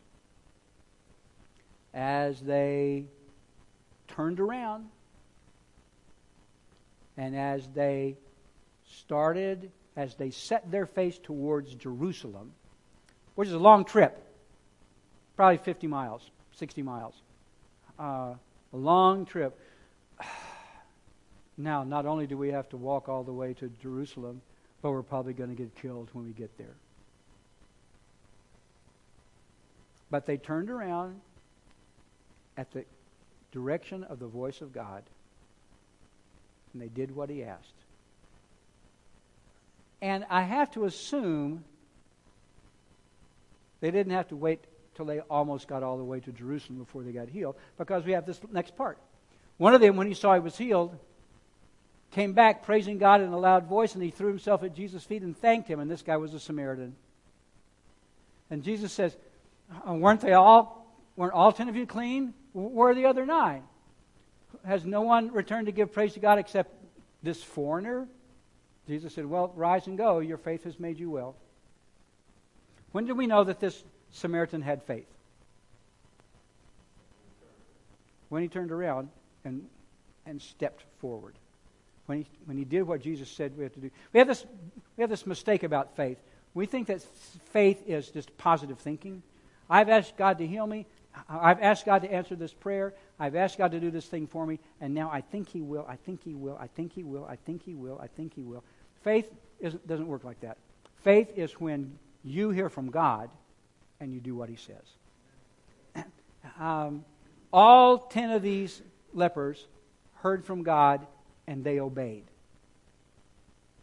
As 1.93 2.41
they 2.41 3.07
turned 4.09 4.41
around, 4.41 4.87
and 7.17 7.37
as 7.37 7.67
they 7.69 8.17
started, 8.89 9.71
as 9.97 10.15
they 10.15 10.31
set 10.31 10.71
their 10.71 10.87
face 10.87 11.19
towards 11.19 11.75
Jerusalem, 11.75 12.53
which 13.35 13.49
is 13.49 13.55
a 13.55 13.59
long 13.59 13.85
trip, 13.85 14.25
probably 15.37 15.59
50 15.59 15.87
miles, 15.87 16.31
60 16.53 16.83
miles, 16.83 17.15
uh, 17.99 18.35
a 18.73 18.77
long 18.77 19.25
trip. 19.27 19.59
Now, 21.63 21.85
not 21.85 22.07
only 22.07 22.27
do 22.27 22.37
we 22.37 22.49
have 22.51 22.69
to 22.71 22.77
walk 22.77 23.09
all 23.09 23.23
the 23.23 23.33
way 23.33 23.53
to 23.55 23.71
Jerusalem, 23.83 24.41
but 24.83 24.91
we're 24.93 25.03
probably 25.03 25.35
going 25.35 25.51
to 25.51 25.57
get 25.57 25.75
killed 25.77 26.09
when 26.13 26.25
we 26.25 26.33
get 26.33 26.57
there. 26.57 26.75
But 30.11 30.27
they 30.27 30.39
turned 30.39 30.71
around 30.71 31.21
at 32.57 32.71
the 32.73 32.85
direction 33.53 34.05
of 34.05 34.19
the 34.19 34.27
voice 34.27 34.61
of 34.61 34.73
God, 34.73 35.03
and 36.73 36.81
they 36.81 36.89
did 36.89 37.15
what 37.15 37.29
he 37.29 37.45
asked. 37.45 37.75
And 40.03 40.25
I 40.31 40.43
have 40.43 40.71
to 40.73 40.85
assume 40.85 41.65
they 43.81 43.91
didn't 43.91 44.13
have 44.13 44.29
to 44.29 44.37
wait 44.37 44.65
till 44.95 45.05
they 45.05 45.21
almost 45.21 45.69
got 45.69 45.83
all 45.83 45.99
the 45.99 46.05
way 46.05 46.21
to 46.21 46.33
Jerusalem 46.33 46.79
before 46.79 47.03
they 47.03 47.13
got 47.13 47.29
healed, 47.29 47.57
because 47.77 48.05
we 48.05 48.13
have 48.13 48.25
this 48.25 48.41
next 48.51 48.77
part. 48.77 48.99
One 49.59 49.75
of 49.75 49.81
them, 49.81 49.97
when 49.97 50.07
he 50.07 50.15
saw 50.15 50.35
he 50.35 50.41
was 50.41 50.57
healed, 50.57 50.99
came 52.11 52.33
back 52.33 52.65
praising 52.65 52.99
God 52.99 53.21
in 53.21 53.33
a 53.33 53.39
loud 53.39 53.67
voice, 53.67 53.95
and 53.95 54.03
he 54.03 54.11
threw 54.11 54.29
himself 54.29 54.63
at 54.63 54.75
Jesus' 54.75 55.05
feet 55.05 55.23
and 55.23 55.37
thanked 55.37 55.69
him. 55.69 55.81
And 55.81 55.91
this 55.91 56.03
guy 56.03 56.17
was 56.17 56.35
a 56.35 56.41
Samaritan. 56.41 56.97
And 58.51 58.63
Jesus 58.63 58.93
says, 58.93 59.17
uh, 59.89 59.95
weren't 59.95 60.21
they 60.21 60.33
all, 60.33 60.87
weren't 61.17 61.33
all 61.33 61.53
ten 61.53 61.69
of 61.69 61.77
you 61.77 61.87
clean? 61.87 62.35
Where 62.53 62.91
are 62.91 62.95
the 62.95 63.07
other 63.07 63.25
nine? 63.25 63.63
Has 64.65 64.85
no 64.85 65.03
one 65.03 65.33
returned 65.33 65.67
to 65.67 65.73
give 65.73 65.93
praise 65.93 66.15
to 66.15 66.21
God 66.21 66.39
except 66.39 66.75
this 67.23 67.43
foreigner? 67.43 68.09
Jesus 68.89 69.15
said, 69.15 69.27
Well, 69.27 69.53
rise 69.55 69.87
and 69.87 69.97
go. 69.97 70.19
Your 70.19 70.39
faith 70.39 70.65
has 70.65 70.81
made 70.81 70.99
you 70.99 71.11
well. 71.11 71.37
When 72.91 73.05
did 73.05 73.17
we 73.17 73.29
know 73.29 73.45
that 73.45 73.61
this 73.61 73.85
Samaritan 74.11 74.63
had 74.63 74.83
faith? 74.83 75.07
When 78.29 78.43
he 78.43 78.49
turned 78.49 78.73
around 78.73 79.11
and, 79.45 79.67
and 80.27 80.43
stepped 80.43 80.85
forward. 80.99 81.35
When 82.11 82.19
he, 82.19 82.27
when 82.45 82.59
he 82.59 82.65
did 82.65 82.83
what 82.83 83.03
Jesus 83.03 83.31
said 83.31 83.57
we 83.57 83.63
have 83.63 83.73
to 83.75 83.79
do. 83.79 83.89
We 84.13 84.19
have, 84.19 84.27
this, 84.27 84.45
we 84.97 85.03
have 85.03 85.11
this 85.11 85.29
mistake 85.29 85.63
about 85.63 85.95
faith. 85.95 86.19
We 86.55 86.67
think 86.67 86.89
that 86.89 87.03
faith 87.53 87.85
is 87.87 88.09
just 88.09 88.37
positive 88.37 88.81
thinking. 88.81 89.23
I've 89.69 89.89
asked 89.89 90.17
God 90.17 90.39
to 90.39 90.47
heal 90.49 90.67
me. 90.67 90.87
I've 91.29 91.63
asked 91.63 91.87
God 91.87 92.03
to 92.03 92.13
answer 92.13 92.35
this 92.35 92.53
prayer. 92.53 92.95
I've 93.21 93.37
asked 93.37 93.59
God 93.59 93.71
to 93.71 93.79
do 93.79 93.93
this 93.93 94.07
thing 94.07 94.27
for 94.27 94.45
me, 94.45 94.59
and 94.81 94.93
now 94.93 95.09
I 95.09 95.21
think 95.21 95.51
He 95.51 95.61
will. 95.61 95.87
I 95.89 95.95
think 95.95 96.25
He 96.25 96.35
will. 96.35 96.59
I 96.61 96.67
think 96.67 96.95
He 96.95 97.05
will. 97.05 97.25
I 97.27 97.37
think 97.37 97.63
He 97.63 97.75
will. 97.75 98.01
I 98.03 98.09
think 98.09 98.35
He 98.35 98.43
will. 98.43 98.65
Faith 99.05 99.31
doesn't 99.87 100.09
work 100.09 100.25
like 100.25 100.41
that. 100.41 100.59
Faith 101.05 101.39
is 101.39 101.53
when 101.61 101.97
you 102.25 102.51
hear 102.51 102.69
from 102.69 102.91
God 102.91 103.31
and 104.01 104.13
you 104.13 104.19
do 104.19 104.35
what 104.35 104.49
He 104.49 104.57
says. 104.57 106.05
Um, 106.59 107.05
all 107.53 107.99
ten 107.99 108.31
of 108.31 108.43
these 108.43 108.83
lepers 109.15 109.65
heard 110.17 110.45
from 110.45 110.65
God 110.65 111.07
and 111.51 111.63
they 111.63 111.81
obeyed. 111.81 112.25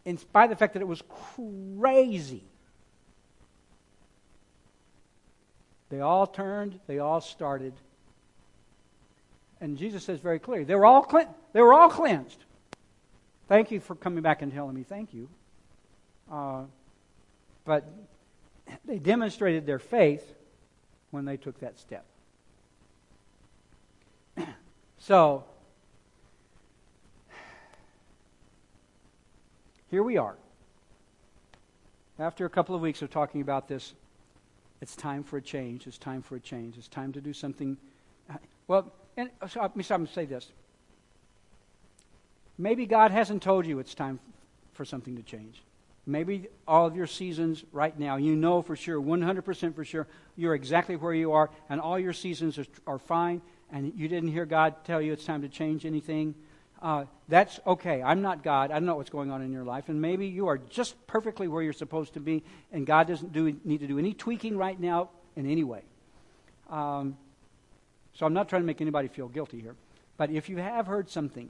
In 0.04 0.18
spite 0.18 0.44
of 0.44 0.50
the 0.50 0.56
fact 0.56 0.72
that 0.72 0.82
it 0.82 0.88
was 0.88 1.02
crazy 1.78 2.42
They 5.90 6.00
all 6.00 6.26
turned, 6.26 6.80
they 6.86 6.98
all 6.98 7.20
started. 7.20 7.72
And 9.60 9.76
Jesus 9.76 10.04
says 10.04 10.20
very 10.20 10.38
clearly, 10.38 10.64
they 10.64 10.74
were 10.74 10.86
all, 10.86 11.02
cle- 11.02 11.34
they 11.52 11.60
were 11.60 11.72
all 11.72 11.88
cleansed. 11.88 12.44
Thank 13.48 13.70
you 13.70 13.80
for 13.80 13.94
coming 13.94 14.22
back 14.22 14.42
and 14.42 14.52
telling 14.52 14.74
me 14.74 14.82
thank 14.82 15.14
you. 15.14 15.28
Uh, 16.30 16.64
but 17.64 17.90
they 18.84 18.98
demonstrated 18.98 19.64
their 19.64 19.78
faith 19.78 20.34
when 21.10 21.24
they 21.24 21.38
took 21.38 21.58
that 21.60 21.78
step. 21.78 22.04
so, 24.98 25.44
here 29.90 30.02
we 30.02 30.16
are. 30.16 30.36
After 32.18 32.44
a 32.44 32.50
couple 32.50 32.74
of 32.74 32.80
weeks 32.80 33.02
of 33.02 33.10
talking 33.10 33.40
about 33.40 33.68
this 33.68 33.94
it's 34.80 34.94
time 34.94 35.24
for 35.24 35.38
a 35.38 35.42
change. 35.42 35.86
It's 35.86 35.98
time 35.98 36.22
for 36.22 36.36
a 36.36 36.40
change. 36.40 36.78
It's 36.78 36.88
time 36.88 37.12
to 37.14 37.20
do 37.20 37.32
something. 37.32 37.76
Well, 38.68 38.92
and 39.16 39.30
uh, 39.40 39.48
so 39.48 39.60
uh, 39.60 39.64
let 39.64 39.76
me 39.76 39.82
stop 39.82 39.98
and 39.98 40.08
say 40.08 40.24
this. 40.24 40.52
Maybe 42.56 42.86
God 42.86 43.10
hasn't 43.10 43.42
told 43.42 43.66
you 43.66 43.78
it's 43.78 43.94
time 43.94 44.20
for 44.74 44.84
something 44.84 45.16
to 45.16 45.22
change. 45.22 45.62
Maybe 46.06 46.48
all 46.66 46.86
of 46.86 46.96
your 46.96 47.06
seasons 47.06 47.64
right 47.72 47.96
now, 47.98 48.16
you 48.16 48.34
know 48.36 48.62
for 48.62 48.76
sure, 48.76 49.00
100% 49.00 49.74
for 49.74 49.84
sure, 49.84 50.06
you're 50.36 50.54
exactly 50.54 50.96
where 50.96 51.12
you 51.12 51.32
are, 51.32 51.50
and 51.68 51.80
all 51.80 51.98
your 51.98 52.12
seasons 52.12 52.58
are, 52.58 52.66
are 52.86 52.98
fine, 52.98 53.42
and 53.70 53.92
you 53.94 54.08
didn't 54.08 54.30
hear 54.30 54.46
God 54.46 54.74
tell 54.84 55.02
you 55.02 55.12
it's 55.12 55.24
time 55.24 55.42
to 55.42 55.48
change 55.48 55.84
anything 55.84 56.34
uh, 56.80 57.04
that's 57.28 57.58
okay. 57.66 58.02
I'm 58.02 58.22
not 58.22 58.42
God. 58.42 58.70
I 58.70 58.74
don't 58.74 58.86
know 58.86 58.96
what's 58.96 59.10
going 59.10 59.30
on 59.30 59.42
in 59.42 59.52
your 59.52 59.64
life. 59.64 59.88
And 59.88 60.00
maybe 60.00 60.26
you 60.26 60.46
are 60.46 60.58
just 60.58 60.94
perfectly 61.06 61.48
where 61.48 61.62
you're 61.62 61.72
supposed 61.72 62.14
to 62.14 62.20
be, 62.20 62.44
and 62.72 62.86
God 62.86 63.08
doesn't 63.08 63.32
do, 63.32 63.56
need 63.64 63.80
to 63.80 63.86
do 63.86 63.98
any 63.98 64.14
tweaking 64.14 64.56
right 64.56 64.78
now 64.78 65.10
in 65.34 65.50
any 65.50 65.64
way. 65.64 65.82
Um, 66.70 67.16
so 68.14 68.26
I'm 68.26 68.34
not 68.34 68.48
trying 68.48 68.62
to 68.62 68.66
make 68.66 68.80
anybody 68.80 69.08
feel 69.08 69.28
guilty 69.28 69.60
here. 69.60 69.74
But 70.16 70.30
if 70.30 70.48
you 70.48 70.58
have 70.58 70.86
heard 70.86 71.10
something, 71.10 71.48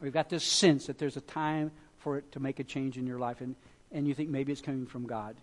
or 0.00 0.06
you've 0.06 0.14
got 0.14 0.28
this 0.28 0.44
sense 0.44 0.86
that 0.86 0.98
there's 0.98 1.16
a 1.16 1.20
time 1.22 1.70
for 1.98 2.16
it 2.16 2.32
to 2.32 2.40
make 2.40 2.60
a 2.60 2.64
change 2.64 2.96
in 2.96 3.06
your 3.06 3.18
life, 3.18 3.40
and, 3.40 3.54
and 3.92 4.06
you 4.06 4.14
think 4.14 4.28
maybe 4.28 4.52
it's 4.52 4.60
coming 4.60 4.86
from 4.86 5.06
God, 5.06 5.36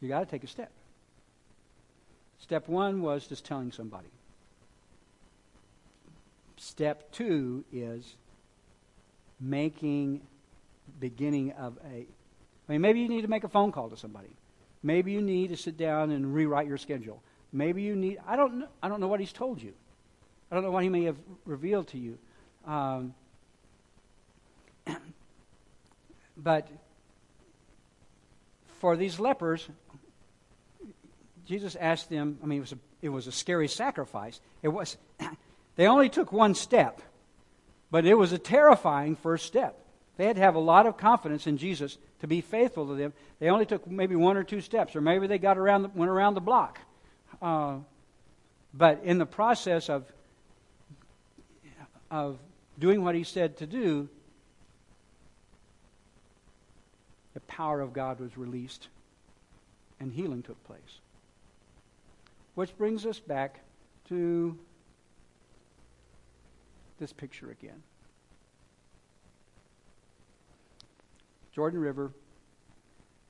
you 0.00 0.08
got 0.08 0.20
to 0.20 0.26
take 0.26 0.44
a 0.44 0.48
step. 0.48 0.70
Step 2.44 2.68
one 2.68 3.00
was 3.00 3.26
just 3.26 3.46
telling 3.46 3.72
somebody. 3.72 4.10
Step 6.58 7.10
two 7.10 7.64
is 7.72 8.16
making 9.40 10.20
beginning 11.00 11.52
of 11.52 11.78
a. 11.90 12.06
I 12.68 12.72
mean, 12.72 12.82
maybe 12.82 13.00
you 13.00 13.08
need 13.08 13.22
to 13.22 13.28
make 13.28 13.44
a 13.44 13.48
phone 13.48 13.72
call 13.72 13.88
to 13.88 13.96
somebody. 13.96 14.28
Maybe 14.82 15.10
you 15.10 15.22
need 15.22 15.48
to 15.52 15.56
sit 15.56 15.78
down 15.78 16.10
and 16.10 16.34
rewrite 16.34 16.66
your 16.66 16.76
schedule. 16.76 17.22
Maybe 17.50 17.80
you 17.80 17.96
need. 17.96 18.18
I 18.26 18.36
don't 18.36 18.58
know. 18.58 18.68
I 18.82 18.90
don't 18.90 19.00
know 19.00 19.08
what 19.08 19.20
he's 19.20 19.32
told 19.32 19.62
you. 19.62 19.72
I 20.50 20.54
don't 20.54 20.64
know 20.64 20.70
what 20.70 20.82
he 20.82 20.90
may 20.90 21.04
have 21.04 21.16
revealed 21.46 21.88
to 21.88 21.98
you. 21.98 22.18
Um, 22.66 23.14
but 26.36 26.68
for 28.80 28.98
these 28.98 29.18
lepers, 29.18 29.66
Jesus 31.46 31.76
asked 31.76 32.08
them, 32.08 32.38
I 32.42 32.46
mean, 32.46 32.58
it 32.58 32.60
was 32.60 32.72
a, 32.72 32.78
it 33.02 33.08
was 33.10 33.26
a 33.26 33.32
scary 33.32 33.68
sacrifice. 33.68 34.40
It 34.62 34.68
was, 34.68 34.96
they 35.76 35.86
only 35.86 36.08
took 36.08 36.32
one 36.32 36.54
step, 36.54 37.02
but 37.90 38.06
it 38.06 38.14
was 38.14 38.32
a 38.32 38.38
terrifying 38.38 39.16
first 39.16 39.46
step. 39.46 39.78
They 40.16 40.26
had 40.26 40.36
to 40.36 40.42
have 40.42 40.54
a 40.54 40.60
lot 40.60 40.86
of 40.86 40.96
confidence 40.96 41.46
in 41.46 41.58
Jesus 41.58 41.98
to 42.20 42.26
be 42.26 42.40
faithful 42.40 42.86
to 42.86 42.94
them. 42.94 43.12
They 43.40 43.50
only 43.50 43.66
took 43.66 43.86
maybe 43.86 44.16
one 44.16 44.36
or 44.36 44.44
two 44.44 44.60
steps, 44.60 44.94
or 44.94 45.00
maybe 45.00 45.26
they 45.26 45.38
got 45.38 45.58
around, 45.58 45.82
the, 45.82 45.88
went 45.88 46.10
around 46.10 46.34
the 46.34 46.40
block. 46.40 46.78
Uh, 47.42 47.78
but 48.72 49.00
in 49.04 49.18
the 49.18 49.26
process 49.26 49.88
of, 49.88 50.04
of 52.10 52.38
doing 52.78 53.02
what 53.02 53.14
he 53.14 53.24
said 53.24 53.58
to 53.58 53.66
do, 53.66 54.08
the 57.34 57.40
power 57.40 57.80
of 57.80 57.92
God 57.92 58.20
was 58.20 58.38
released 58.38 58.88
and 60.00 60.12
healing 60.12 60.42
took 60.42 60.62
place. 60.64 61.00
Which 62.54 62.76
brings 62.76 63.04
us 63.04 63.18
back 63.18 63.60
to 64.08 64.58
this 66.98 67.12
picture 67.12 67.50
again. 67.50 67.82
Jordan 71.52 71.80
River. 71.80 72.12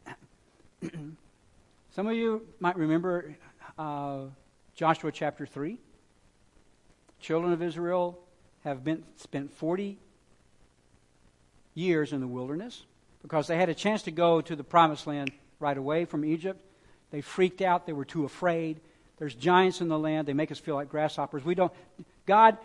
Some 1.91 2.07
of 2.07 2.15
you 2.15 2.47
might 2.59 2.77
remember 2.77 3.37
uh, 3.79 4.21
Joshua 4.75 5.13
chapter 5.13 5.47
3. 5.47 5.79
Children 7.21 7.53
of 7.53 7.63
Israel 7.63 8.19
have 8.65 8.85
been 8.85 9.05
spent 9.17 9.53
40 9.53 9.99
years 11.75 12.13
in 12.13 12.21
the 12.21 12.27
wilderness 12.27 12.85
because 13.23 13.47
they 13.47 13.57
had 13.57 13.69
a 13.69 13.75
chance 13.75 14.03
to 14.03 14.11
go 14.11 14.41
to 14.41 14.57
the 14.57 14.65
promised 14.65 15.07
land 15.07 15.33
right 15.61 15.77
away 15.77 16.05
from 16.05 16.25
Egypt. 16.25 16.61
They 17.11 17.21
freaked 17.21 17.63
out, 17.63 17.87
they 17.87 17.93
were 17.93 18.05
too 18.05 18.25
afraid. 18.25 18.81
There's 19.19 19.35
giants 19.35 19.81
in 19.81 19.89
the 19.89 19.99
land. 19.99 20.27
They 20.27 20.33
make 20.33 20.51
us 20.51 20.59
feel 20.59 20.75
like 20.75 20.89
grasshoppers. 20.89 21.45
We 21.45 21.55
don't, 21.55 21.73
God, 22.27 22.59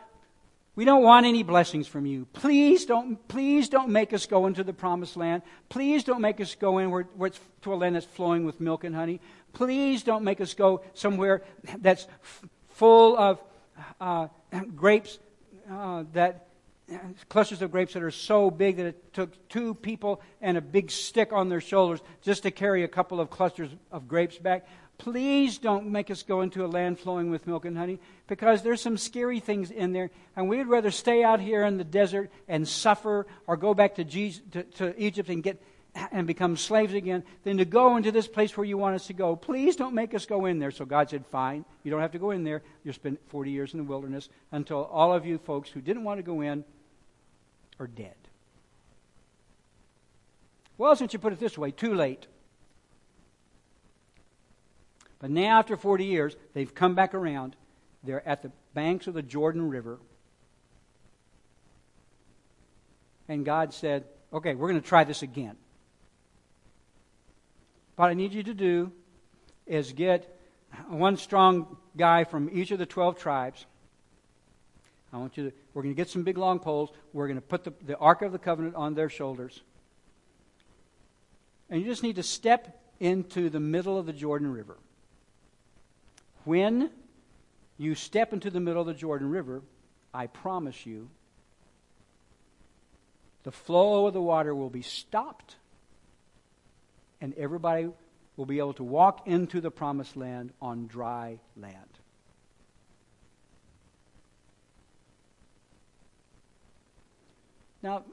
we 0.75 0.85
don't 0.85 1.03
want 1.03 1.25
any 1.25 1.43
blessings 1.43 1.87
from 1.87 2.05
you. 2.05 2.25
Please 2.33 2.85
don't, 2.85 3.27
please 3.27 3.69
don't 3.69 3.89
make 3.89 4.13
us 4.13 4.25
go 4.25 4.47
into 4.47 4.63
the 4.63 4.73
promised 4.73 5.17
land. 5.17 5.41
Please 5.67 6.03
don't 6.03 6.21
make 6.21 6.39
us 6.39 6.55
go 6.55 6.77
in 6.77 6.89
where, 6.89 7.03
where 7.15 7.27
it's 7.27 7.39
to 7.63 7.73
a 7.73 7.75
land 7.75 7.95
that's 7.95 8.05
flowing 8.05 8.45
with 8.45 8.59
milk 8.61 8.83
and 8.83 8.95
honey. 8.95 9.19
Please 9.53 10.03
don't 10.03 10.23
make 10.23 10.39
us 10.39 10.53
go 10.53 10.81
somewhere 10.93 11.43
that's 11.79 12.07
f- 12.23 12.45
full 12.69 13.17
of 13.17 13.41
uh, 13.99 14.27
grapes 14.75 15.19
uh, 15.69 16.03
that 16.13 16.47
clusters 17.27 17.61
of 17.61 17.71
grapes 17.71 17.93
that 17.93 18.03
are 18.03 18.11
so 18.11 18.49
big 18.49 18.77
that 18.77 18.85
it 18.85 19.13
took 19.13 19.49
two 19.49 19.73
people 19.75 20.21
and 20.41 20.57
a 20.57 20.61
big 20.61 20.89
stick 20.89 21.31
on 21.31 21.49
their 21.49 21.61
shoulders 21.61 21.99
just 22.21 22.43
to 22.43 22.51
carry 22.51 22.83
a 22.83 22.87
couple 22.87 23.19
of 23.19 23.29
clusters 23.29 23.69
of 23.91 24.07
grapes 24.07 24.37
back. 24.37 24.67
Please 24.99 25.57
don't 25.57 25.87
make 25.87 26.11
us 26.11 26.23
go 26.23 26.41
into 26.41 26.65
a 26.65 26.67
land 26.67 26.99
flowing 26.99 27.31
with 27.31 27.47
milk 27.47 27.63
and 27.63 27.77
honey 27.77 27.99
because 28.27 28.63
there's 28.63 28.81
some 28.81 28.97
scary 28.97 29.39
things 29.39 29.71
in 29.71 29.93
there. 29.93 30.11
And 30.35 30.49
we'd 30.49 30.67
rather 30.67 30.91
stay 30.91 31.23
out 31.23 31.39
here 31.39 31.63
in 31.63 31.77
the 31.77 31.85
desert 31.85 32.29
and 32.49 32.67
suffer 32.67 33.25
or 33.47 33.55
go 33.55 33.73
back 33.73 33.95
to, 33.95 34.03
Jesus, 34.03 34.41
to, 34.51 34.63
to 34.63 35.01
Egypt 35.01 35.29
and, 35.29 35.41
get, 35.41 35.63
and 36.11 36.27
become 36.27 36.57
slaves 36.57 36.93
again 36.93 37.23
than 37.45 37.57
to 37.57 37.65
go 37.65 37.95
into 37.95 38.11
this 38.11 38.27
place 38.27 38.57
where 38.57 38.65
you 38.65 38.77
want 38.77 38.93
us 38.93 39.07
to 39.07 39.13
go. 39.13 39.37
Please 39.37 39.77
don't 39.77 39.95
make 39.95 40.13
us 40.13 40.25
go 40.25 40.45
in 40.45 40.59
there. 40.59 40.69
So 40.69 40.83
God 40.83 41.09
said, 41.09 41.25
Fine, 41.27 41.63
you 41.83 41.91
don't 41.91 42.01
have 42.01 42.11
to 42.11 42.19
go 42.19 42.31
in 42.31 42.43
there. 42.43 42.61
You'll 42.83 42.93
spend 42.93 43.19
40 43.29 43.51
years 43.51 43.73
in 43.73 43.77
the 43.77 43.85
wilderness 43.85 44.27
until 44.51 44.83
all 44.83 45.13
of 45.13 45.25
you 45.25 45.37
folks 45.37 45.69
who 45.69 45.79
didn't 45.79 46.03
want 46.03 46.17
to 46.17 46.23
go 46.23 46.41
in 46.41 46.65
are 47.79 47.87
dead. 47.87 48.15
Well, 50.77 50.93
since 50.97 51.13
you 51.13 51.19
put 51.19 51.31
it 51.31 51.39
this 51.39 51.57
way, 51.57 51.71
too 51.71 51.95
late. 51.95 52.27
But 55.19 55.31
now, 55.31 55.59
after 55.59 55.75
40 55.75 56.05
years, 56.05 56.35
they've 56.53 56.73
come 56.73 56.95
back 56.95 57.13
around. 57.13 57.55
They're 58.03 58.27
at 58.27 58.41
the 58.41 58.51
banks 58.73 59.07
of 59.07 59.13
the 59.13 59.21
Jordan 59.21 59.69
River. 59.69 59.99
And 63.27 63.45
God 63.45 63.73
said, 63.73 64.05
okay, 64.33 64.55
we're 64.55 64.69
going 64.69 64.81
to 64.81 64.87
try 64.87 65.03
this 65.03 65.21
again. 65.21 65.57
what 67.95 68.09
I 68.09 68.13
need 68.13 68.33
you 68.33 68.43
to 68.43 68.53
do 68.53 68.91
is 69.67 69.91
get 69.91 70.39
one 70.87 71.17
strong 71.17 71.77
guy 71.97 72.23
from 72.23 72.49
each 72.51 72.71
of 72.71 72.79
the 72.79 72.85
12 72.85 73.19
tribes. 73.19 73.65
I 75.11 75.17
want 75.17 75.37
you 75.37 75.49
to, 75.49 75.55
we're 75.73 75.81
going 75.83 75.93
to 75.93 75.97
get 75.97 76.09
some 76.09 76.23
big 76.23 76.37
long 76.37 76.59
poles. 76.59 76.91
We're 77.13 77.27
going 77.27 77.37
to 77.37 77.45
put 77.45 77.63
the, 77.63 77.73
the 77.85 77.97
Ark 77.97 78.21
of 78.21 78.31
the 78.31 78.39
Covenant 78.39 78.75
on 78.75 78.93
their 78.93 79.09
shoulders. 79.09 79.61
And 81.69 81.81
you 81.81 81.87
just 81.87 82.03
need 82.03 82.15
to 82.15 82.23
step 82.23 82.81
into 82.99 83.49
the 83.49 83.59
middle 83.59 83.97
of 83.97 84.05
the 84.05 84.13
Jordan 84.13 84.51
River. 84.51 84.77
When 86.49 86.89
you 87.77 87.93
step 87.93 88.33
into 88.33 88.49
the 88.49 88.59
middle 88.59 88.81
of 88.81 88.87
the 88.87 88.95
Jordan 88.95 89.29
River, 89.29 89.61
I 90.11 90.25
promise 90.25 90.83
you, 90.83 91.07
the 93.43 93.51
flow 93.51 94.07
of 94.07 94.15
the 94.15 94.21
water 94.21 94.55
will 94.55 94.71
be 94.71 94.81
stopped, 94.81 95.57
and 97.21 97.35
everybody 97.35 97.89
will 98.35 98.47
be 98.47 98.57
able 98.57 98.73
to 98.73 98.83
walk 98.83 99.27
into 99.27 99.61
the 99.61 99.69
promised 99.69 100.17
land 100.17 100.51
on 100.59 100.87
dry 100.87 101.37
land. 101.55 101.99
Now, 107.83 108.05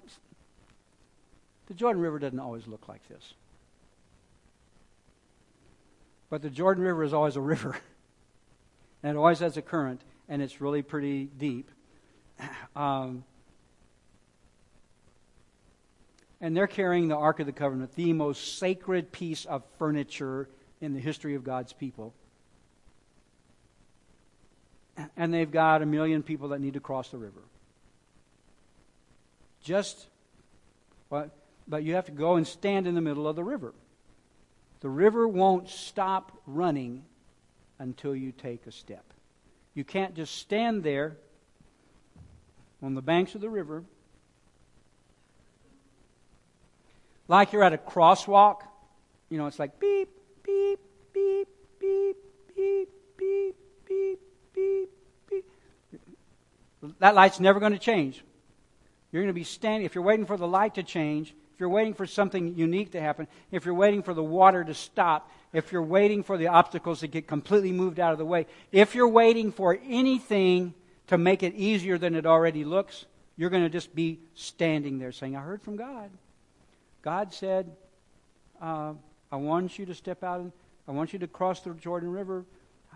the 1.69 1.75
Jordan 1.75 2.03
River 2.03 2.19
doesn't 2.19 2.39
always 2.39 2.67
look 2.67 2.87
like 2.87 3.09
this. 3.09 3.33
But 6.29 6.43
the 6.43 6.51
Jordan 6.51 6.85
River 6.85 7.03
is 7.03 7.15
always 7.15 7.37
a 7.37 7.41
river. 7.41 7.79
and 9.03 9.17
it 9.17 9.19
always 9.19 9.41
has 9.41 9.57
a 9.57 9.63
current, 9.63 10.03
and 10.29 10.43
it's 10.43 10.61
really 10.61 10.83
pretty 10.83 11.25
deep. 11.25 11.71
Um, 12.75 13.25
and 16.41 16.55
they're 16.55 16.67
carrying 16.67 17.09
the 17.09 17.17
Ark 17.17 17.41
of 17.41 17.47
the 17.47 17.53
Covenant, 17.53 17.95
the 17.95 18.13
most 18.13 18.59
sacred 18.59 19.11
piece 19.13 19.47
of 19.47 19.63
furniture 19.79 20.49
in 20.81 20.93
the 20.93 21.01
history 21.01 21.35
of 21.35 21.45
God's 21.45 21.73
people. 21.73 22.13
And 25.17 25.33
they've 25.33 25.51
got 25.51 25.83
a 25.83 25.87
million 25.87 26.23
people 26.23 26.49
that 26.49 26.61
need 26.61 26.75
to 26.75 26.81
cross 26.81 27.09
the 27.09 27.19
river. 27.19 27.41
Just, 29.63 30.07
but, 31.11 31.31
but 31.67 31.83
you 31.83 31.95
have 31.95 32.07
to 32.07 32.13
go 32.13 32.37
and 32.37 32.47
stand 32.47 32.87
in 32.87 32.95
the 32.95 33.01
middle 33.01 33.27
of 33.27 33.37
the 33.37 33.45
river. 33.45 33.75
The 34.81 34.89
river 34.89 35.27
won't 35.27 35.69
stop 35.69 36.33
running 36.47 37.05
until 37.79 38.15
you 38.15 38.33
take 38.33 38.67
a 38.67 38.73
step. 38.73 39.05
You 39.75 39.85
can't 39.85 40.15
just 40.15 40.37
stand 40.37 40.83
there 40.83 41.17
on 42.83 42.95
the 42.95 43.03
banks 43.03 43.35
of 43.35 43.41
the 43.41 43.51
river 43.51 43.85
like 47.29 47.53
you're 47.53 47.63
at 47.63 47.73
a 47.73 47.79
crosswalk. 47.79 48.61
You 49.29 49.39
know, 49.39 49.47
it's 49.47 49.59
like 49.59 49.79
beep, 49.81 50.09
beep, 50.43 50.79
beep, 51.13 51.49
beep, 51.81 52.17
beep, 52.57 52.89
beep, 53.19 53.57
beep, 53.89 54.21
beep, 54.55 54.91
beep. 55.29 55.45
That 57.01 57.15
light's 57.15 57.41
never 57.41 57.59
going 57.61 57.73
to 57.73 57.79
change. 57.79 58.23
You're 59.11 59.23
going 59.23 59.35
to 59.35 59.39
be 59.39 59.45
standing, 59.45 59.87
if 59.87 59.95
you're 59.95 60.05
waiting 60.05 60.27
for 60.27 60.37
the 60.37 60.47
light 60.47 60.75
to 60.75 60.83
change, 60.83 61.35
if 61.55 61.61
you're 61.61 61.69
waiting 61.69 61.95
for 61.95 62.07
something 62.07 62.55
unique 62.55 62.93
to 62.93 63.01
happen, 63.01 63.27
if 63.51 63.65
you're 63.65 63.75
waiting 63.75 64.03
for 64.03 64.13
the 64.13 64.23
water 64.23 64.63
to 64.63 64.75
stop, 64.75 65.31
if 65.57 65.73
you're 65.73 65.83
waiting 65.83 66.23
for 66.23 66.37
the 66.37 66.49
obstacles 66.49 67.01
to 67.01 67.07
get 67.07 67.27
completely 67.27 67.73
moved 67.73 67.99
out 67.99 68.13
of 68.13 68.19
the 68.19 68.27
way, 68.27 68.45
if 68.73 68.95
you're 68.95 69.09
waiting 69.09 69.51
for 69.51 69.79
anything 69.89 70.75
to 71.07 71.17
make 71.17 71.43
it 71.43 71.55
easier 71.55 71.97
than 71.97 72.15
it 72.15 72.27
already 72.27 72.63
looks, 72.63 73.07
you're 73.39 73.49
going 73.49 73.63
to 73.63 73.71
just 73.71 73.95
be 73.95 74.19
standing 74.35 74.99
there 74.99 75.13
saying, 75.13 75.35
I 75.35 75.41
heard 75.41 75.63
from 75.63 75.77
God. 75.77 76.11
God 77.01 77.33
said, 77.33 77.75
uh, 78.61 78.93
I 79.33 79.37
want 79.37 79.79
you 79.79 79.87
to 79.87 79.95
step 79.95 80.23
out, 80.23 80.41
and 80.41 80.53
I 80.87 80.93
want 80.93 81.15
you 81.15 81.19
to 81.21 81.27
cross 81.27 81.61
the 81.61 81.71
Jordan 81.71 82.13
River. 82.13 82.45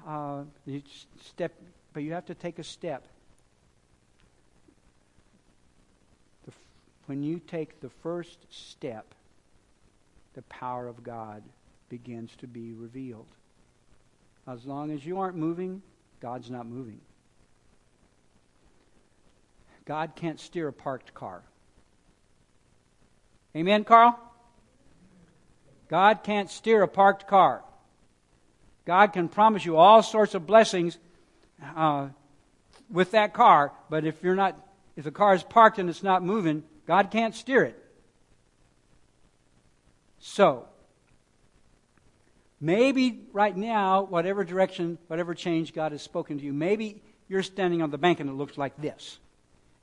Uh, 0.07 0.43
you 0.67 0.83
step, 1.23 1.53
but 1.95 2.03
you 2.03 2.13
have 2.13 2.27
to 2.27 2.35
take 2.35 2.59
a 2.59 2.65
step. 2.65 3.07
when 7.07 7.25
you 7.25 7.41
take 7.41 7.81
the 7.81 7.91
first 8.05 8.39
step, 8.51 9.15
the 10.35 10.43
power 10.43 10.87
of 10.87 11.03
God 11.03 11.43
begins 11.91 12.35
to 12.37 12.47
be 12.47 12.73
revealed. 12.73 13.27
As 14.47 14.65
long 14.65 14.91
as 14.91 15.05
you 15.05 15.21
aren't 15.21 15.37
moving, 15.37 15.83
God's 16.21 16.51
not 16.51 16.67
moving. 16.67 17.01
God 19.85 20.13
can't 20.15 20.41
steer 20.41 20.69
a 20.69 20.73
parked 20.73 21.13
car. 21.13 21.43
Amen, 23.55 23.85
Carl? 23.85 24.19
God 25.89 26.23
can't 26.23 26.49
steer 26.49 26.83
a 26.83 26.89
parked 26.89 27.27
car. 27.27 27.63
God 28.87 29.09
can 29.13 29.29
promise 29.29 29.65
you 29.65 29.77
all 29.77 30.03
sorts 30.03 30.35
of 30.35 30.47
blessings 30.47 30.97
uh, 31.77 32.09
with 32.91 33.11
that 33.11 33.35
car, 33.35 33.73
but 33.89 34.05
if 34.05 34.23
you're 34.23 34.37
not, 34.37 34.59
if 34.97 35.05
the 35.05 35.11
car 35.11 35.35
is 35.35 35.43
parked 35.43 35.79
and 35.79 35.91
it's 35.91 36.03
not 36.03 36.23
moving, 36.23 36.63
God 36.87 37.11
can't 37.11 37.35
steer 37.35 37.65
it. 37.65 37.77
So, 40.21 40.70
maybe 42.61 43.21
right 43.33 43.57
now, 43.57 44.03
whatever 44.03 44.45
direction, 44.45 44.99
whatever 45.07 45.35
change 45.35 45.73
God 45.73 45.93
has 45.93 46.03
spoken 46.03 46.39
to 46.39 46.45
you, 46.45 46.53
maybe 46.53 47.03
you're 47.29 47.43
standing 47.43 47.81
on 47.83 47.91
the 47.91 47.99
bank 47.99 48.21
and 48.21 48.29
it 48.29 48.35
looks 48.35 48.59
like 48.59 48.77
this. 48.81 49.19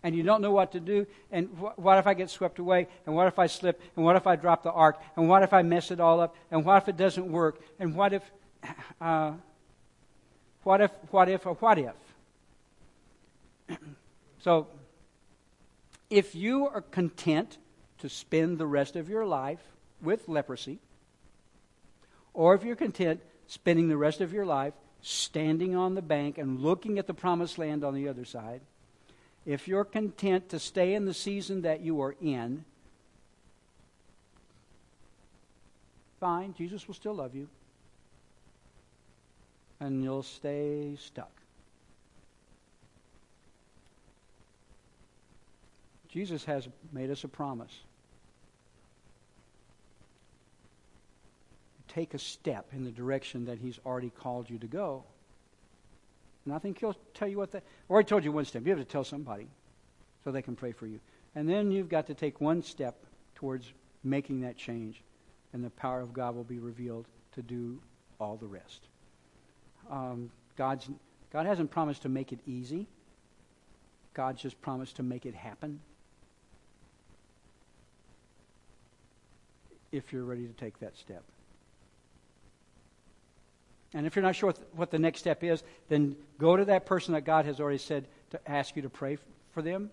And 0.03 0.15
you 0.15 0.23
don't 0.23 0.41
know 0.41 0.51
what 0.51 0.73
to 0.73 0.79
do. 0.79 1.07
And 1.31 1.47
wh- 1.59 1.77
what 1.79 1.97
if 1.97 2.05
I 2.05 2.13
get 2.13 2.29
swept 2.29 2.59
away? 2.59 2.87
And 3.05 3.15
what 3.15 3.27
if 3.27 3.39
I 3.39 3.47
slip? 3.47 3.81
And 3.95 4.05
what 4.05 4.15
if 4.15 4.27
I 4.27 4.35
drop 4.35 4.63
the 4.63 4.71
ark? 4.71 5.01
And 5.15 5.27
what 5.27 5.43
if 5.43 5.53
I 5.53 5.63
mess 5.63 5.89
it 5.89 5.99
all 5.99 6.21
up? 6.21 6.35
And 6.51 6.63
what 6.63 6.83
if 6.83 6.89
it 6.89 6.97
doesn't 6.97 7.29
work? 7.29 7.59
And 7.79 7.95
what 7.95 8.13
if, 8.13 8.23
uh, 9.01 9.33
what 10.63 10.81
if, 10.81 10.91
what 11.09 11.29
if, 11.29 11.45
or 11.45 11.53
what 11.55 11.79
if? 11.79 11.95
so 14.39 14.67
if 16.09 16.35
you 16.35 16.67
are 16.67 16.81
content 16.81 17.57
to 17.99 18.09
spend 18.09 18.59
the 18.59 18.67
rest 18.67 18.95
of 18.95 19.09
your 19.09 19.25
life 19.25 19.61
with 20.01 20.29
leprosy, 20.29 20.79
or 22.37 22.53
if 22.53 22.63
you're 22.63 22.75
content 22.75 23.19
spending 23.47 23.89
the 23.89 23.97
rest 23.97 24.21
of 24.21 24.31
your 24.31 24.45
life 24.45 24.75
standing 25.01 25.75
on 25.75 25.95
the 25.95 26.03
bank 26.03 26.37
and 26.37 26.59
looking 26.59 26.99
at 26.99 27.07
the 27.07 27.13
promised 27.13 27.57
land 27.57 27.83
on 27.83 27.95
the 27.95 28.07
other 28.07 28.25
side, 28.25 28.61
if 29.43 29.67
you're 29.67 29.83
content 29.83 30.49
to 30.49 30.59
stay 30.59 30.93
in 30.93 31.05
the 31.05 31.15
season 31.15 31.63
that 31.63 31.81
you 31.81 31.99
are 31.99 32.15
in, 32.21 32.63
fine, 36.19 36.53
Jesus 36.55 36.87
will 36.87 36.93
still 36.93 37.15
love 37.15 37.33
you. 37.33 37.47
And 39.79 40.03
you'll 40.03 40.21
stay 40.21 40.95
stuck. 40.99 41.31
Jesus 46.07 46.45
has 46.45 46.67
made 46.91 47.09
us 47.09 47.23
a 47.23 47.27
promise. 47.27 47.75
Take 51.97 52.13
a 52.13 52.19
step 52.19 52.67
in 52.73 52.83
the 52.83 52.91
direction 52.91 53.45
that 53.45 53.57
He's 53.57 53.79
already 53.83 54.11
called 54.11 54.51
you 54.51 54.59
to 54.59 54.67
go. 54.67 55.03
And 56.45 56.53
I 56.53 56.59
think 56.59 56.79
He'll 56.79 56.95
tell 57.15 57.27
you 57.27 57.37
what 57.37 57.49
that. 57.53 57.63
I 57.89 57.91
already 57.91 58.07
told 58.07 58.23
you 58.23 58.31
one 58.31 58.45
step. 58.45 58.61
You 58.67 58.69
have 58.69 58.77
to 58.77 58.85
tell 58.85 59.03
somebody 59.03 59.47
so 60.23 60.31
they 60.31 60.43
can 60.43 60.55
pray 60.55 60.73
for 60.73 60.85
you. 60.85 60.99
And 61.33 61.49
then 61.49 61.71
you've 61.71 61.89
got 61.89 62.05
to 62.05 62.13
take 62.13 62.39
one 62.39 62.61
step 62.61 63.03
towards 63.33 63.73
making 64.03 64.41
that 64.41 64.57
change, 64.57 65.01
and 65.53 65.63
the 65.63 65.71
power 65.71 65.99
of 65.99 66.13
God 66.13 66.35
will 66.35 66.43
be 66.43 66.59
revealed 66.59 67.07
to 67.33 67.41
do 67.41 67.81
all 68.19 68.35
the 68.35 68.45
rest. 68.45 68.83
Um, 69.89 70.29
God's, 70.55 70.87
God 71.33 71.47
hasn't 71.47 71.71
promised 71.71 72.03
to 72.03 72.09
make 72.09 72.31
it 72.31 72.41
easy. 72.45 72.85
God's 74.13 74.39
just 74.39 74.61
promised 74.61 74.97
to 74.97 75.03
make 75.03 75.25
it 75.25 75.33
happen. 75.33 75.79
if 79.91 80.11
you're 80.11 80.25
ready 80.25 80.45
to 80.45 80.53
take 80.53 80.77
that 80.79 80.97
step. 80.97 81.23
And 83.93 84.05
if 84.05 84.15
you're 84.15 84.23
not 84.23 84.35
sure 84.35 84.53
what 84.75 84.91
the 84.91 84.99
next 84.99 85.19
step 85.19 85.43
is, 85.43 85.63
then 85.89 86.15
go 86.37 86.57
to 86.57 86.65
that 86.65 86.85
person 86.85 87.13
that 87.13 87.21
God 87.21 87.45
has 87.45 87.59
already 87.59 87.77
said 87.77 88.05
to 88.31 88.51
ask 88.51 88.75
you 88.75 88.81
to 88.81 88.89
pray 88.89 89.17
for 89.53 89.61
them. 89.61 89.89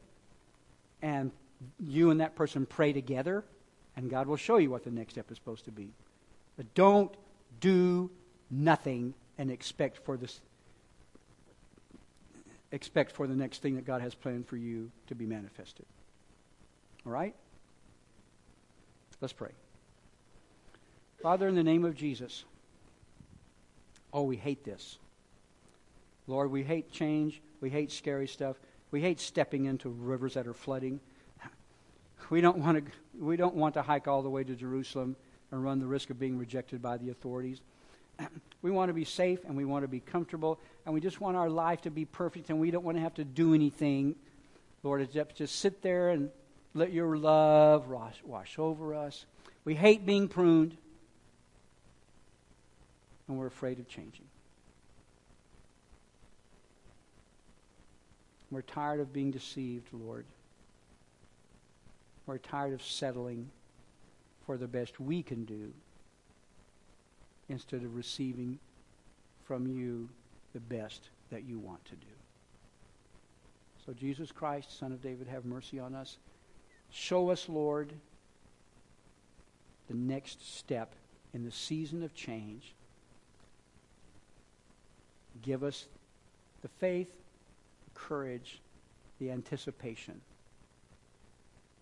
And 1.00 1.30
you 1.78 2.10
and 2.10 2.20
that 2.20 2.34
person 2.34 2.66
pray 2.66 2.92
together, 2.92 3.44
and 3.96 4.10
God 4.10 4.26
will 4.26 4.36
show 4.36 4.56
you 4.56 4.70
what 4.70 4.84
the 4.84 4.90
next 4.90 5.14
step 5.14 5.30
is 5.30 5.36
supposed 5.36 5.66
to 5.66 5.72
be. 5.72 5.92
But 6.56 6.74
don't 6.74 7.14
do 7.60 8.10
nothing 8.50 9.14
and 9.38 9.50
expect 9.50 9.98
for 9.98 10.16
this 10.16 10.40
expect 12.72 13.12
for 13.12 13.28
the 13.28 13.36
next 13.36 13.62
thing 13.62 13.76
that 13.76 13.86
God 13.86 14.00
has 14.00 14.16
planned 14.16 14.48
for 14.48 14.56
you 14.56 14.90
to 15.06 15.14
be 15.14 15.26
manifested. 15.26 15.86
All 17.06 17.12
right? 17.12 17.34
Let's 19.20 19.32
pray. 19.32 19.52
Father, 21.22 21.46
in 21.46 21.54
the 21.54 21.62
name 21.62 21.84
of 21.84 21.94
Jesus, 21.94 22.44
oh, 24.14 24.22
we 24.22 24.36
hate 24.36 24.64
this. 24.64 24.98
Lord, 26.26 26.50
we 26.50 26.62
hate 26.62 26.90
change. 26.90 27.42
We 27.60 27.68
hate 27.68 27.90
scary 27.90 28.28
stuff. 28.28 28.56
We 28.92 29.00
hate 29.00 29.20
stepping 29.20 29.66
into 29.66 29.88
rivers 29.90 30.34
that 30.34 30.46
are 30.46 30.54
flooding. 30.54 31.00
We 32.30 32.40
don't 32.40 32.56
want 32.56 32.82
to, 32.82 32.92
we 33.22 33.36
don't 33.36 33.54
want 33.54 33.74
to 33.74 33.82
hike 33.82 34.08
all 34.08 34.22
the 34.22 34.30
way 34.30 34.44
to 34.44 34.54
Jerusalem 34.54 35.14
and 35.50 35.62
run 35.62 35.78
the 35.78 35.86
risk 35.86 36.08
of 36.08 36.18
being 36.18 36.38
rejected 36.38 36.80
by 36.80 36.96
the 36.96 37.10
authorities. 37.10 37.60
we 38.62 38.70
want 38.70 38.88
to 38.88 38.94
be 38.94 39.04
safe 39.04 39.40
and 39.44 39.54
we 39.54 39.66
want 39.66 39.84
to 39.84 39.88
be 39.88 40.00
comfortable 40.00 40.58
and 40.86 40.94
we 40.94 41.02
just 41.02 41.20
want 41.20 41.36
our 41.36 41.50
life 41.50 41.82
to 41.82 41.90
be 41.90 42.06
perfect 42.06 42.48
and 42.48 42.58
we 42.58 42.70
don't 42.70 42.82
want 42.82 42.96
to 42.96 43.02
have 43.02 43.12
to 43.14 43.24
do 43.24 43.52
anything. 43.52 44.14
Lord, 44.82 45.06
just 45.34 45.56
sit 45.56 45.82
there 45.82 46.10
and 46.10 46.30
let 46.72 46.94
your 46.94 47.18
love 47.18 47.88
wash, 47.88 48.16
wash 48.24 48.58
over 48.58 48.94
us. 48.94 49.26
We 49.66 49.74
hate 49.74 50.06
being 50.06 50.26
pruned 50.26 50.78
and 53.28 53.38
we're 53.38 53.46
afraid 53.46 53.78
of 53.78 53.88
changing. 53.88 54.26
We're 58.50 58.62
tired 58.62 59.00
of 59.00 59.12
being 59.12 59.30
deceived, 59.30 59.88
Lord. 59.92 60.24
We're 62.26 62.38
tired 62.38 62.72
of 62.72 62.82
settling 62.82 63.50
for 64.46 64.56
the 64.56 64.68
best 64.68 65.00
we 65.00 65.22
can 65.22 65.44
do 65.44 65.72
instead 67.48 67.82
of 67.82 67.96
receiving 67.96 68.58
from 69.44 69.66
you 69.66 70.08
the 70.52 70.60
best 70.60 71.08
that 71.30 71.44
you 71.44 71.58
want 71.58 71.84
to 71.86 71.96
do. 71.96 72.06
So, 73.84 73.92
Jesus 73.92 74.32
Christ, 74.32 74.78
Son 74.78 74.92
of 74.92 75.02
David, 75.02 75.26
have 75.28 75.44
mercy 75.44 75.78
on 75.78 75.94
us. 75.94 76.16
Show 76.90 77.30
us, 77.30 77.48
Lord, 77.48 77.92
the 79.88 79.94
next 79.94 80.56
step 80.56 80.94
in 81.34 81.44
the 81.44 81.50
season 81.50 82.02
of 82.02 82.14
change. 82.14 82.74
Give 85.42 85.62
us 85.62 85.86
the 86.62 86.68
faith, 86.68 87.10
the 87.84 87.98
courage, 87.98 88.60
the 89.18 89.30
anticipation 89.30 90.20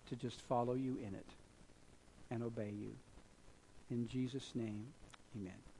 to 0.09 0.17
just 0.17 0.41
follow 0.43 0.75
you 0.75 0.99
in 1.07 1.15
it 1.15 1.27
and 2.31 2.43
obey 2.43 2.73
you. 2.79 2.93
In 3.91 4.09
Jesus' 4.09 4.53
name, 4.55 4.87
amen. 5.37 5.72